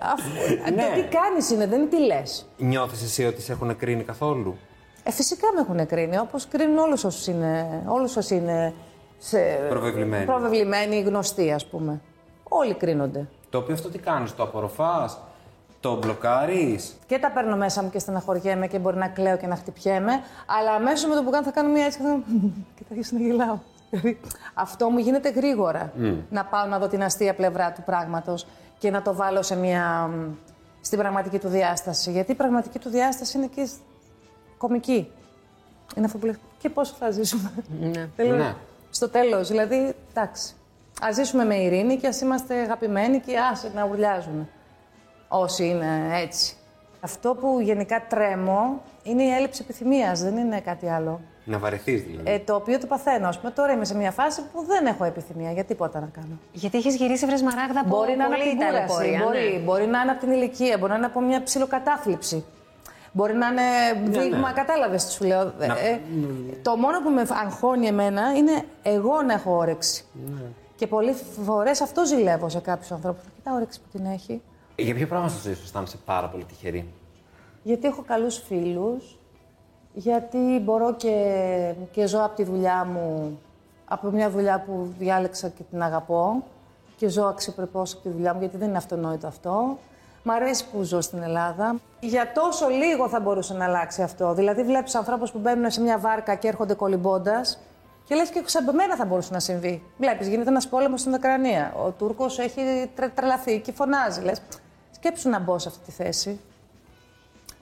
Ναι. 0.74 0.82
Το 0.82 1.00
τι 1.00 1.16
κάνεις 1.16 1.50
είναι, 1.50 1.66
δεν 1.66 1.80
είναι 1.80 1.88
τι 1.88 1.98
λες. 2.06 2.48
Νιώθεις 2.56 3.02
εσύ 3.02 3.24
ότι 3.24 3.40
σε 3.42 3.52
έχουν 3.52 3.76
κρίνει 3.76 4.02
καθόλου; 4.04 4.56
Ε, 5.04 5.10
φυσικά 5.10 5.46
με 5.54 5.60
έχουν 5.60 5.86
κρίνει, 5.86 6.18
όπως 6.18 6.48
κρίνουν 6.48 6.78
όλους 6.78 7.04
όσους 7.04 7.26
είναι, 7.26 7.82
όλους 7.86 8.16
όσοι 8.16 8.34
είναι 8.34 8.74
σε... 9.22 9.38
Προβεβλημένοι. 9.68 10.24
προβεβλημένοι 10.24 10.96
ή 10.96 11.00
γνωστοί, 11.00 11.52
ας 11.52 11.66
πούμε. 11.66 12.00
Όλοι 12.48 12.74
κρίνονται. 12.74 13.28
Το 13.50 13.58
οποίο 13.58 13.74
αυτό 13.74 13.88
τι 13.88 13.98
κάνεις, 13.98 14.34
το 14.34 14.42
απορροφάς, 14.42 15.18
το 15.80 15.96
μπλοκάρεις. 15.96 16.96
Και 17.06 17.18
τα 17.18 17.30
παίρνω 17.30 17.56
μέσα 17.56 17.82
μου 17.82 17.90
και 17.90 17.98
στεναχωριέμαι 17.98 18.66
και 18.66 18.78
μπορεί 18.78 18.96
να 18.96 19.08
κλαίω 19.08 19.36
και 19.36 19.46
να 19.46 19.56
χτυπιέμαι, 19.56 20.12
αλλά 20.46 20.72
αμέσως 20.72 21.08
με 21.10 21.14
το 21.14 21.22
που 21.22 21.30
κάνω 21.30 21.44
θα 21.44 21.50
κάνω 21.50 21.68
μια 21.68 21.84
έτσι 21.84 21.98
και 21.98 22.04
θα. 22.04 22.20
και 22.76 22.82
θα 22.88 22.94
αρχίσω 22.94 23.16
να 23.16 23.22
γελάω. 23.22 23.58
Δηλαδή, 23.90 24.20
αυτό 24.54 24.90
μου 24.90 24.98
γίνεται 24.98 25.28
γρήγορα. 25.30 25.92
Να 26.30 26.44
πάω 26.44 26.66
να 26.66 26.78
δω 26.78 26.88
την 26.88 27.02
αστεία 27.02 27.34
πλευρά 27.34 27.72
του 27.72 27.82
πράγματος 27.82 28.46
και 28.78 28.90
να 28.90 29.02
το 29.02 29.14
βάλω 29.14 29.42
σε 29.42 29.56
μια. 29.56 30.10
μ, 30.14 30.32
στην 30.80 30.98
πραγματική 30.98 31.38
του 31.38 31.48
διάσταση. 31.48 32.10
Γιατί 32.10 32.32
η 32.32 32.34
πραγματική 32.34 32.78
του 32.78 32.88
διάσταση 32.88 33.36
είναι 33.38 33.46
και 33.46 33.64
σ- 33.64 33.76
κομική. 34.58 35.10
Είναι 35.96 36.06
αυτό 36.06 36.18
που 36.18 36.26
λέει. 36.26 36.36
Και 36.58 36.68
πόσο 36.68 36.94
θα 36.98 37.10
ζήσουμε; 37.10 37.52
Θέλω- 38.16 38.36
Ναι. 38.36 38.54
Στο 38.90 39.08
τέλος. 39.08 39.48
Δηλαδή, 39.48 39.94
εντάξει. 40.10 40.54
Α 41.04 41.12
ζήσουμε 41.12 41.44
με 41.44 41.54
ειρήνη 41.54 41.96
και 41.96 42.06
ας 42.06 42.20
είμαστε 42.20 42.54
αγαπημένοι 42.54 43.20
και 43.20 43.38
άσε 43.38 43.70
να 43.74 43.84
ουρλιάζουμε. 43.84 44.48
Όσοι 45.28 45.66
είναι 45.66 46.20
έτσι. 46.22 46.54
Αυτό 47.00 47.34
που 47.34 47.60
γενικά 47.60 48.06
τρέμω 48.08 48.82
είναι 49.02 49.22
η 49.22 49.30
έλλειψη 49.30 49.60
επιθυμίας, 49.64 50.22
δεν 50.22 50.36
είναι 50.36 50.60
κάτι 50.60 50.88
άλλο. 50.88 51.20
Να 51.44 51.58
βαρεθείς 51.58 52.02
δηλαδή. 52.02 52.30
Ε, 52.30 52.38
το 52.38 52.54
οποίο 52.54 52.78
το 52.78 52.86
παθαίνω. 52.86 53.28
Α 53.28 53.32
πούμε, 53.40 53.50
τώρα 53.50 53.72
είμαι 53.72 53.84
σε 53.84 53.96
μια 53.96 54.10
φάση 54.10 54.42
που 54.52 54.64
δεν 54.64 54.86
έχω 54.86 55.04
επιθυμία 55.04 55.52
για 55.52 55.64
τίποτα 55.64 56.00
να 56.00 56.08
κάνω. 56.12 56.38
Γιατί 56.52 56.78
έχεις 56.78 56.96
γυρίσει 56.96 57.26
βρες 57.26 57.42
μαράγδα 57.42 57.80
από 57.80 57.88
Μπορεί 57.88 58.16
να 58.16 58.24
είναι 58.24 58.24
από 58.24 58.34
πολύ 58.34 58.48
την 58.48 58.58
κούραση, 58.58 58.74
ταλαιπωρία, 58.74 59.24
μπορεί, 59.24 59.52
ναι. 59.52 59.58
μπορεί 59.58 59.86
να 59.86 60.00
είναι 60.00 60.10
από 60.10 60.20
την 60.20 60.30
ηλικία, 60.30 60.78
μπορεί 60.78 60.90
να 60.90 60.96
είναι 60.96 61.06
από 61.06 61.20
μια 61.20 61.42
ψηλοκατάθλιψη. 61.42 62.44
Μπορεί 63.12 63.34
να 63.34 63.46
είναι 63.46 63.62
δείγμα, 64.20 64.48
ναι. 64.48 64.52
κατάλαβες 64.54 65.04
τι 65.04 65.12
σου 65.12 65.24
λέω. 65.24 65.44
Να- 65.58 65.64
Ε, 65.78 66.00
το 66.62 66.76
μόνο 66.76 67.00
που 67.02 67.10
με 67.10 67.26
αγχώνει 67.44 67.86
εμένα 67.86 68.34
είναι 68.36 68.64
εγώ 68.82 69.22
να 69.22 69.32
έχω 69.32 69.56
όρεξη. 69.56 70.04
Ναι. 70.34 70.40
Και 70.76 70.86
πολλέ 70.86 71.12
φορές 71.44 71.80
αυτό 71.80 72.04
ζηλεύω 72.06 72.48
σε 72.48 72.58
κάποιους 72.58 72.90
ανθρώπους. 72.92 73.22
Κοιτά 73.36 73.54
όρεξη 73.54 73.80
που 73.80 73.86
την 73.98 74.06
έχει. 74.06 74.42
Για 74.76 74.94
ποιο 74.94 75.06
πράγμα 75.06 75.28
στη 75.28 75.40
ζωή 75.42 75.54
σου 75.54 75.62
αισθάνεσαι 75.64 75.96
πάρα 76.04 76.28
πολύ 76.28 76.44
τυχερή; 76.44 76.92
Γιατί 77.62 77.86
έχω 77.86 78.02
καλούς 78.06 78.38
φίλους, 78.38 79.18
γιατί 79.94 80.38
μπορώ 80.64 80.94
και, 80.94 81.34
και 81.90 82.06
ζω 82.06 82.24
από 82.24 82.36
τη 82.36 82.44
δουλειά 82.44 82.84
μου, 82.84 83.38
από 83.84 84.10
μια 84.10 84.30
δουλειά 84.30 84.62
που 84.66 84.92
διάλεξα 84.98 85.48
και 85.48 85.62
την 85.70 85.82
αγαπώ 85.82 86.44
και 86.96 87.08
ζω 87.08 87.24
αξιοπρεπώς 87.24 87.92
από 87.92 88.02
τη 88.02 88.08
δουλειά 88.08 88.32
μου, 88.34 88.40
γιατί 88.40 88.56
δεν 88.56 88.68
είναι 88.68 88.76
αυτονόητο 88.76 89.26
αυτό. 89.26 89.78
Μ' 90.22 90.30
αρέσει 90.30 90.64
που 90.72 90.82
ζω 90.82 91.00
στην 91.00 91.22
Ελλάδα. 91.22 91.74
Για 92.00 92.32
τόσο 92.32 92.68
λίγο 92.68 93.08
θα 93.08 93.20
μπορούσε 93.20 93.54
να 93.54 93.64
αλλάξει 93.64 94.02
αυτό. 94.02 94.34
Δηλαδή, 94.34 94.62
βλέπεις 94.62 94.94
ανθρώπους 94.94 95.30
που 95.30 95.38
μπαίνουν 95.38 95.70
σε 95.70 95.80
μια 95.80 95.98
βάρκα 95.98 96.34
και 96.34 96.48
έρχονται 96.48 96.74
κολυμπώντας 96.74 97.58
και 98.04 98.14
λες 98.14 98.30
και 98.30 98.42
σαν 98.46 98.74
μένα 98.74 98.96
θα 98.96 99.04
μπορούσε 99.04 99.32
να 99.32 99.40
συμβεί. 99.40 99.82
Βλέπεις, 99.98 100.28
γίνεται 100.28 100.48
ένας 100.48 100.68
πόλεμος 100.68 101.00
στην 101.00 101.12
Ουκρανία. 101.14 101.74
Ο 101.84 101.90
Τούρκος 101.90 102.38
έχει 102.38 102.90
τρε, 102.94 103.08
τρελαθεί 103.08 103.60
και 103.60 103.72
φωνάζει. 103.72 104.20
Λες, 104.20 104.42
σκέψου 104.90 105.28
να 105.28 105.38
μπω 105.38 105.58
σε 105.58 105.68
αυτή 105.68 105.84
τη 105.84 105.90
θέση. 105.90 106.40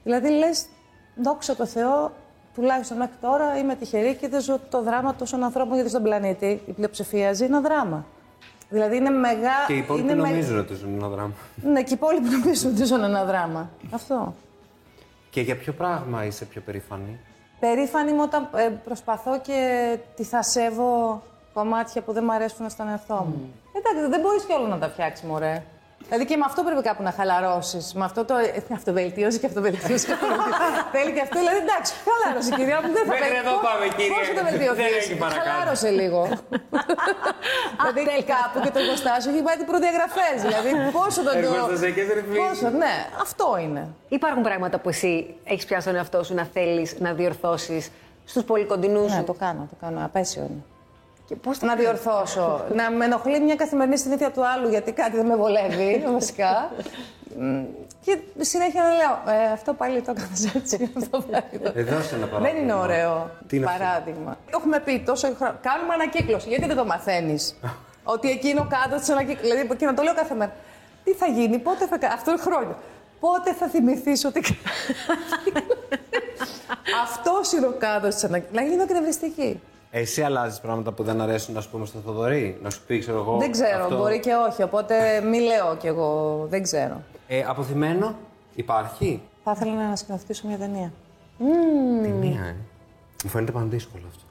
Δηλαδή 0.02 0.28
λες, 0.28 0.66
δόξα 1.16 1.56
τω 1.56 1.66
Θεώ, 1.66 2.12
τουλάχιστον 2.54 2.96
μέχρι 2.96 3.14
τώρα 3.20 3.58
είμαι 3.58 3.74
τυχερή 3.74 4.14
και 4.14 4.28
δεν 4.28 4.40
ζω 4.40 4.58
το 4.70 4.82
δράμα 4.82 5.14
τόσων 5.14 5.44
ανθρώπων 5.44 5.74
γιατί 5.74 5.88
στον 5.88 6.02
πλανήτη 6.02 6.62
η 6.66 6.72
πλειοψηφία 6.72 7.32
ζει 7.32 7.44
ένα 7.44 7.60
δράμα. 7.60 8.06
Δηλαδή 8.68 8.96
είναι 8.96 9.10
μεγάλο. 9.10 9.66
Και 9.66 9.72
οι 9.72 9.78
υπόλοιποι 9.78 10.14
νομίζουν 10.14 10.58
ότι 10.58 10.74
ζουν 10.74 10.94
ένα 10.94 11.08
δράμα. 11.08 11.32
Ναι, 11.62 11.82
και 11.82 11.90
οι 11.90 11.96
υπόλοιποι 11.96 12.28
νομίζουν 12.28 12.70
ότι 12.72 12.84
ζουν 12.84 13.02
ένα 13.02 13.24
δράμα. 13.24 13.70
Αυτό. 13.90 14.34
Και 15.30 15.40
για 15.40 15.56
ποιο 15.56 15.72
πράγμα 15.72 16.24
είσαι 16.24 16.44
πιο 16.44 16.60
περήφανη; 16.60 17.18
Περήφανη 17.60 18.12
μου 18.12 18.22
όταν 18.22 18.48
ε, 18.54 18.68
προσπαθώ 18.84 19.40
και 19.40 19.98
τη 20.16 20.24
θα 20.24 20.42
σέβω 20.42 21.22
κομμάτια 21.52 22.02
που 22.02 22.12
δεν 22.12 22.24
μου 22.26 22.32
αρέσουν 22.32 22.70
στον 22.70 22.88
εαυτό 22.88 23.14
μου. 23.14 23.52
Εντάξει, 23.72 24.10
δεν 24.10 24.20
μπορείς 24.20 24.42
κι 24.42 24.52
όλο 24.52 24.66
να 24.66 24.78
τα 24.78 24.88
φτιάξεις, 24.88 25.26
μωρέ. 25.26 25.62
Δηλαδή 26.08 26.24
και 26.30 26.36
με 26.40 26.44
αυτό 26.50 26.60
πρέπει 26.66 26.82
κάπου 26.88 27.02
να 27.08 27.12
χαλαρώσεις. 27.18 27.84
Με 27.98 28.04
αυτό 28.04 28.20
το 28.24 28.34
ε, 28.36 28.62
αυτοβελτίωση 28.78 29.38
και 29.40 29.46
αυτοβελτίωση. 29.46 30.04
και 30.06 30.12
αυτοβελτίωση. 30.12 30.60
Θέλει 30.96 31.10
και 31.16 31.22
αυτό. 31.26 31.36
Δηλαδή 31.42 31.58
εντάξει, 31.66 31.92
χαλάρωσε 32.06 32.50
κυρία 32.58 32.76
μου. 32.82 32.88
Δεν 32.96 33.04
θα 33.08 33.12
Μέχρι 33.14 33.32
πέ- 33.34 33.42
εδώ 33.42 33.52
πώς- 33.54 33.64
πάμε, 33.68 33.84
κυρία. 33.96 34.12
Πώς 34.14 34.24
θα 34.28 34.34
το 34.38 34.42
βελτιωθεί. 34.48 34.82
Δεν 34.82 34.92
έχει 35.00 35.14
παρακάτω. 35.24 35.48
Χαλάρωσε 35.50 35.88
λίγο. 36.00 36.20
δηλαδή 37.86 38.24
κάπου 38.34 38.56
και 38.64 38.70
το 38.74 38.78
εργοστάσιο 38.84 39.28
έχει 39.32 39.42
πάει 39.46 39.56
προδιαγραφές. 39.72 40.36
Δηλαδή 40.46 40.70
πόσο 40.98 41.20
τον 41.28 41.34
το. 41.42 41.48
Εργοστασιακές 41.48 42.06
ρυθμίσεις. 42.18 42.42
Πόσο, 42.48 42.68
ναι, 42.82 42.94
αυτό 43.26 43.46
είναι. 43.64 43.82
Υπάρχουν 44.18 44.42
πράγματα 44.48 44.76
που 44.82 44.88
εσύ 44.94 45.12
έχεις 45.52 45.64
πιάσει 45.68 45.86
τον 45.90 45.96
εαυτό 46.00 46.18
σου 46.26 46.34
να 46.40 46.44
θέλεις 46.54 46.88
να 47.04 47.10
διορθώσεις 47.20 47.82
στους 48.30 48.42
πολύ 48.50 48.64
κοντινού 48.72 49.02
Ναι, 49.04 49.08
σου; 49.14 49.22
το 49.30 49.32
κάνω, 49.44 49.62
το 49.72 49.76
κάνω. 49.84 49.98
Απέσιο 50.04 50.42
είναι. 50.50 50.62
Και 51.28 51.36
πώς 51.36 51.58
το 51.58 51.66
Να 51.66 51.74
διορθώσω; 51.74 52.64
να 52.74 52.90
με 52.90 53.04
ενοχλεί 53.04 53.40
μια 53.40 53.54
καθημερινή 53.54 53.98
συνήθεια 53.98 54.30
του 54.30 54.46
άλλου 54.46 54.68
γιατί 54.68 54.92
κάτι 54.92 55.16
δεν 55.16 55.26
με 55.26 55.36
βολεύει, 55.36 56.04
βασικά. 56.12 56.70
Μ, 57.38 57.62
και 58.04 58.18
συνέχεια 58.40 58.82
να 58.82 58.88
λέω, 58.88 59.38
ε, 59.38 59.52
αυτό 59.52 59.74
πάλι 59.74 60.02
το 60.02 60.14
έκανες 60.16 60.54
έτσι. 60.54 60.90
αυτό 60.98 61.20
πάλι 61.20 61.58
το... 61.62 61.72
Ε, 61.74 61.82
δώσε 61.82 62.14
ένα 62.14 62.26
παράδειγμα. 62.26 62.52
Δεν 62.52 62.62
είναι 62.62 62.72
ωραίο 62.72 63.30
Τι 63.46 63.56
είναι 63.56 63.66
αυτό; 63.66 63.78
παράδειγμα. 63.78 64.36
Το 64.50 64.58
έχουμε 64.60 64.80
πει 64.80 65.02
τόσο 65.06 65.34
χρόνο. 65.34 65.54
Κάνουμε 65.62 65.94
ανακύκλωση. 65.94 66.48
Γιατί 66.48 66.66
δεν 66.66 66.76
το 66.76 66.84
μαθαίνεις; 66.84 67.54
ότι 68.14 68.30
εκείνο 68.30 68.66
κάτω 68.70 68.96
της 69.00 69.08
ανακύκλωσης. 69.08 69.50
Δηλαδή 69.50 69.76
και 69.76 69.86
να 69.86 69.94
το 69.94 70.02
λέω 70.02 70.14
κάθε 70.14 70.34
μέρα. 70.34 70.52
Τι 71.04 71.12
θα 71.12 71.26
γίνει, 71.26 71.58
πότε 71.58 71.86
θα 71.86 71.98
κάνει. 71.98 72.14
Αυτό 72.14 72.30
είναι 72.30 72.40
χρόνια. 72.40 72.76
Πότε 73.20 73.52
θα 73.52 73.66
θυμηθείς 73.66 74.24
ότι. 74.24 74.42
Αυτός 77.02 77.52
είναι 77.52 77.66
ο 77.66 77.74
κάδο 77.78 78.08
της 78.08 78.24
ανακύκλωση. 78.24 78.64
Να 78.64 78.70
γίνω 78.70 78.82
εκνευριστική. 78.82 79.60
Εσύ 79.90 80.22
αλλάζεις 80.22 80.60
πράγματα 80.60 80.92
που 80.92 81.02
δεν 81.02 81.20
αρέσουν, 81.20 81.56
ας 81.56 81.68
πούμε, 81.68 81.86
στο 81.86 81.98
Θοδωρή; 81.98 82.58
Να 82.62 82.70
σου 82.70 82.82
πει, 82.86 82.98
ξέρω 82.98 83.18
εγώ. 83.18 83.36
Δεν 83.38 83.50
ξέρω, 83.50 83.82
αυτό. 83.82 83.96
μπορεί 83.96 84.20
και 84.20 84.32
όχι. 84.48 84.62
Οπότε 84.62 85.20
μη 85.20 85.38
λέω 85.40 85.76
κι 85.76 85.86
εγώ. 85.86 86.44
Δεν 86.48 86.62
ξέρω. 86.62 87.02
Ε, 87.28 87.44
αποθυμένο 87.46 88.14
υπάρχει; 88.54 89.22
Θα 89.44 89.52
ήθελα 89.56 89.72
να 89.72 89.84
ανασκηνοθετήσω 89.84 90.46
μια 90.46 90.58
ταινία. 90.58 90.92
Ταινία, 92.02 92.44
ε. 92.44 92.56
Μου 93.24 93.30
φαίνεται 93.30 93.52
πάνω 93.52 93.66
δύσκολο 93.66 94.04
αυτό. 94.08 94.22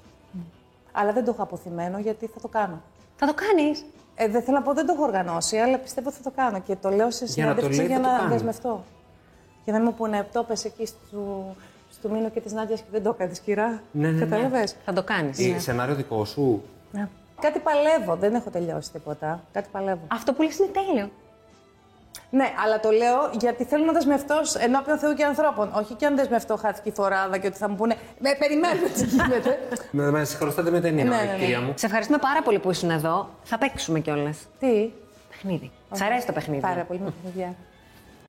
Αλλά 0.92 1.14
δεν 1.14 1.26
το 1.26 1.32
έχω 1.32 1.44
αποθυμένο 1.44 2.00
γιατί 2.00 2.26
θα 2.28 2.40
το 2.42 2.48
κάνω. 2.48 2.82
Θα 3.16 3.28
το 3.28 3.34
κάνεις; 3.34 3.86
Ε, 4.16 4.28
δεν 4.28 4.42
θέλω 4.42 4.58
να 4.58 4.64
πω 4.64 4.74
δεν 4.74 4.86
το 4.86 4.94
έχω 4.96 5.04
οργανώσει, 5.04 5.58
αλλά 5.58 5.78
πιστεύω 5.78 6.08
ότι 6.08 6.18
θα 6.18 6.24
το 6.24 6.32
κάνω. 6.36 6.60
Και 6.60 6.76
το 6.76 6.90
λέω 6.90 7.12
σε 7.12 7.26
Για 7.26 7.46
να 7.46 7.56
το 7.56 7.62
συνέντευξη 7.62 7.78
λέει, 7.78 7.88
για 7.88 7.96
θα 7.98 8.04
το 8.04 8.10
να 8.12 8.18
κάνεις. 8.18 8.34
δεσμευτώ. 8.34 8.84
Για 9.64 9.74
να 9.74 9.80
μην 9.80 9.88
μου 9.92 9.98
πούνε, 9.98 10.28
το 10.34 10.44
πες 10.44 10.66
εκεί 10.66 10.86
στο, 10.86 11.56
στο 11.92 12.10
Μήνο 12.10 12.30
και 12.30 12.40
τη 12.42 12.54
Νάντια 12.54 12.76
και 12.76 12.82
δεν 12.92 13.04
το 13.04 13.10
έκανες, 13.10 13.40
κυρά. 13.40 13.82
Ναι, 13.92 14.08
ναι, 14.08 14.12
ναι. 14.12 14.26
Κατάλαβες; 14.26 14.76
Θα 14.86 14.94
το 14.94 15.04
κάνεις. 15.04 15.40
Ή 15.40 15.60
σενάριο 15.60 15.96
δικό 15.96 16.26
σου. 16.26 16.64
Ναι. 16.92 17.08
Κάτι 17.42 17.60
παλεύω, 17.60 18.16
δεν 18.16 18.36
έχω 18.36 18.50
τελειώσει 18.50 18.92
τίποτα. 18.92 19.44
Κάτι 19.52 19.70
παλεύω. 19.72 20.02
Αυτό 20.08 20.34
που 20.34 20.42
λες 20.42 20.58
είναι 20.58 20.68
τέλειο. 20.68 21.10
Ναι, 22.30 22.46
αλλά 22.64 22.80
το 22.80 22.90
λέω 22.90 23.30
γιατί 23.40 23.64
θέλω 23.64 23.86
να 23.86 23.92
δεσμευτώ 23.92 24.36
ενώπιον 24.60 24.98
Θεού 24.98 25.14
και 25.14 25.24
ανθρώπων. 25.24 25.72
Όχι 25.76 25.94
και 25.94 26.06
αν 26.06 26.16
δεσμευτώ 26.16 26.56
χάθηκε 26.58 26.90
η 26.90 26.92
φοράδα 26.92 27.38
και 27.38 27.48
ότι 27.48 27.58
θα 27.58 27.70
μου 27.70 27.76
πούνε 27.76 27.96
Με 28.20 28.30
περιμένουμε 28.40 28.88
τι 28.90 29.06
γίνεται. 29.06 29.60
Με, 29.92 30.12
με 30.12 30.24
συγχρωστάτε 30.24 30.70
με 30.70 30.80
ταινία, 30.82 31.04
Ναι, 31.04 31.16
ε, 31.16 31.26
ναι, 31.26 31.32
ναι. 31.32 31.38
κυρία 31.38 31.62
μου. 31.62 31.74
Σε 31.76 31.86
ευχαριστούμε 31.86 32.18
πάρα 32.20 32.42
πολύ 32.42 32.60
που 32.60 32.72
ήσουν 32.72 32.90
εδώ. 32.90 33.30
Θα 33.44 33.58
παίξουμε 33.58 34.00
κιόλας. 34.00 34.38
τι; 34.60 34.90
Παιχνίδι. 35.30 35.72
Σ' 35.92 36.02
αρέσει 36.02 36.26
το 36.26 36.34
παιχνίδι. 36.34 36.62
Πάρα 36.62 36.84
πολύ 36.84 37.00
με 37.00 37.12
παιχνιδιά. 37.22 37.56